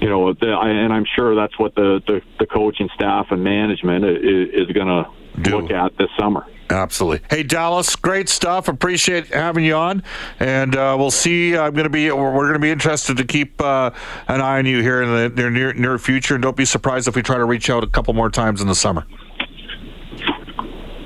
you 0.00 0.08
know, 0.08 0.32
the, 0.32 0.48
I, 0.48 0.70
and 0.70 0.92
I'm 0.92 1.04
sure 1.14 1.34
that's 1.34 1.58
what 1.58 1.74
the, 1.74 2.00
the, 2.06 2.22
the 2.38 2.46
coaching 2.46 2.88
staff 2.94 3.26
and 3.30 3.44
management 3.44 4.04
is, 4.04 4.48
is 4.66 4.72
going 4.72 4.86
to 4.86 5.50
look 5.50 5.70
at 5.70 5.96
this 5.98 6.08
summer. 6.18 6.46
Absolutely. 6.70 7.26
Hey, 7.28 7.42
Dallas, 7.42 7.96
great 7.96 8.28
stuff. 8.28 8.68
Appreciate 8.68 9.26
having 9.28 9.64
you 9.64 9.74
on, 9.74 10.04
and 10.38 10.76
uh, 10.76 10.94
we'll 10.96 11.10
see. 11.10 11.56
I'm 11.56 11.72
going 11.72 11.84
to 11.84 11.90
be. 11.90 12.10
We're, 12.10 12.32
we're 12.32 12.44
going 12.44 12.54
to 12.54 12.60
be 12.60 12.70
interested 12.70 13.16
to 13.16 13.24
keep 13.24 13.60
uh, 13.60 13.90
an 14.28 14.40
eye 14.40 14.58
on 14.58 14.66
you 14.66 14.80
here 14.80 15.02
in 15.02 15.10
the 15.10 15.28
near, 15.30 15.50
near 15.50 15.72
near 15.72 15.98
future. 15.98 16.34
And 16.34 16.42
don't 16.42 16.56
be 16.56 16.64
surprised 16.64 17.08
if 17.08 17.16
we 17.16 17.22
try 17.22 17.36
to 17.36 17.44
reach 17.44 17.68
out 17.70 17.82
a 17.82 17.88
couple 17.88 18.14
more 18.14 18.30
times 18.30 18.60
in 18.60 18.68
the 18.68 18.74
summer. 18.74 19.04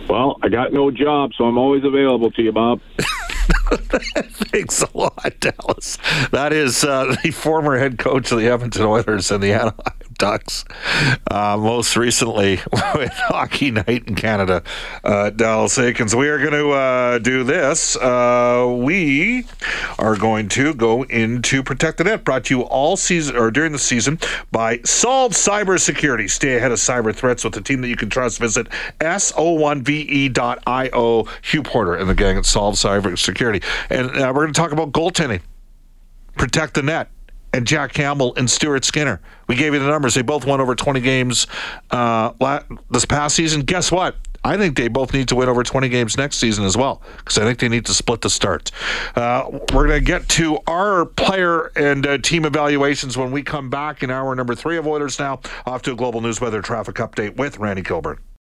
Well, 0.09 0.37
I 0.43 0.49
got 0.51 0.73
no 0.73 0.91
job, 0.91 1.31
so 1.37 1.45
I'm 1.45 1.57
always 1.57 1.83
available 1.83 2.31
to 2.33 2.43
you, 2.43 2.53
Bob. 2.53 2.81
Thanks 4.51 4.83
a 4.83 4.89
lot, 4.97 5.35
Dallas. 5.41 5.99
That 6.31 6.53
is 6.53 6.85
uh, 6.85 7.17
the 7.23 7.31
former 7.31 7.79
head 7.79 7.99
coach 7.99 8.31
of 8.33 8.39
the 8.39 8.49
Edmonton 8.49 8.83
Oilers 8.83 9.31
and 9.31 9.43
the 9.43 9.53
Anaheim 9.53 9.95
Ducks. 10.19 10.65
Uh, 11.31 11.57
most 11.59 11.97
recently 11.97 12.61
with 12.95 13.13
Hockey 13.13 13.71
Night 13.71 14.05
in 14.07 14.15
Canada, 14.15 14.63
uh, 15.03 15.31
Dallas 15.31 15.77
Eakins. 15.77 16.15
We 16.15 16.29
are 16.29 16.39
going 16.39 16.53
to 16.53 16.71
uh, 16.71 17.19
do 17.19 17.43
this. 17.43 17.97
Uh, 17.97 18.73
we 18.79 19.45
are 19.99 20.17
going 20.17 20.49
to 20.51 20.75
go 20.75 21.03
into 21.03 21.63
Protect 21.63 21.99
the 21.99 22.05
Net, 22.05 22.25
brought 22.25 22.45
to 22.45 22.57
you 22.57 22.63
all 22.63 22.97
season 22.97 23.37
or 23.37 23.51
during 23.51 23.73
the 23.73 23.79
season 23.79 24.21
by 24.53 24.79
Solve 24.85 25.33
Cybersecurity. 25.33 26.31
Stay 26.31 26.57
ahead 26.57 26.71
of 26.71 26.79
cyber 26.79 27.13
threats 27.15 27.43
with 27.45 27.57
a 27.57 27.61
team 27.61 27.81
that 27.81 27.89
you 27.89 27.97
can 27.97 28.09
trust. 28.11 28.39
Visit 28.39 28.69
so1ve.io. 29.01 29.65
Hugh 31.43 31.63
Porter 31.63 31.95
and 31.95 32.09
the 32.09 32.15
gang 32.15 32.37
at 32.37 32.47
Solve 32.47 32.77
Cybersecurity. 32.77 33.64
And 33.91 34.11
uh, 34.11 34.33
we're 34.35 34.43
going 34.43 34.53
to 34.53 34.61
talk 34.61 34.73
about 34.73 34.93
goaltending. 34.93 35.41
Protect 36.37 36.75
the 36.75 36.83
Net 36.83 37.11
and 37.53 37.67
Jack 37.67 37.93
Campbell 37.93 38.35
and 38.37 38.51
Stuart 38.51 38.85
Skinner. 38.85 39.21
We 39.47 39.55
gave 39.55 39.75
you 39.75 39.79
the 39.79 39.87
numbers. 39.87 40.15
They 40.15 40.23
both 40.23 40.45
won 40.45 40.61
over 40.61 40.75
20 40.75 41.01
games 41.01 41.47
uh, 41.91 42.59
this 42.91 43.05
past 43.05 43.37
season. 43.37 43.63
Guess 43.63 43.93
what? 43.93 44.17
I 44.47 44.59
think 44.59 44.77
they 44.77 44.89
both 44.89 45.15
need 45.15 45.29
to 45.29 45.37
win 45.37 45.49
over 45.49 45.63
20 45.63 45.89
games 45.89 46.19
next 46.19 46.37
season 46.37 46.65
as 46.65 46.77
well 46.77 47.03
because 47.17 47.39
I 47.39 47.45
think 47.45 47.61
they 47.61 47.69
need 47.69 47.87
to 47.87 47.95
split 47.95 48.21
the 48.21 48.29
start. 48.29 48.71
Uh, 49.17 49.49
we're 49.73 49.87
going 49.87 50.01
to 50.01 50.05
get 50.05 50.29
to 50.31 50.59
our 50.67 51.07
player 51.07 51.73
and 51.77 52.07
uh, 52.07 52.19
team 52.19 52.45
evaluations 52.45 53.17
when 53.17 53.31
we 53.31 53.43
come 53.43 53.71
back 53.71 54.03
in 54.03 54.11
hour 54.11 54.35
number 54.35 54.55
three 54.55 54.77
of 54.77 54.87
Oilers 54.87 55.19
Now. 55.19 55.41
Off 55.65 55.81
to 55.83 55.93
a 55.93 55.97
global 55.97 56.21
news 56.21 56.41
weather 56.43 56.61
traffic 56.61 56.97
update 56.97 57.37
with 57.37 57.59
Randy 57.59 57.83
Kilburn. 57.83 58.19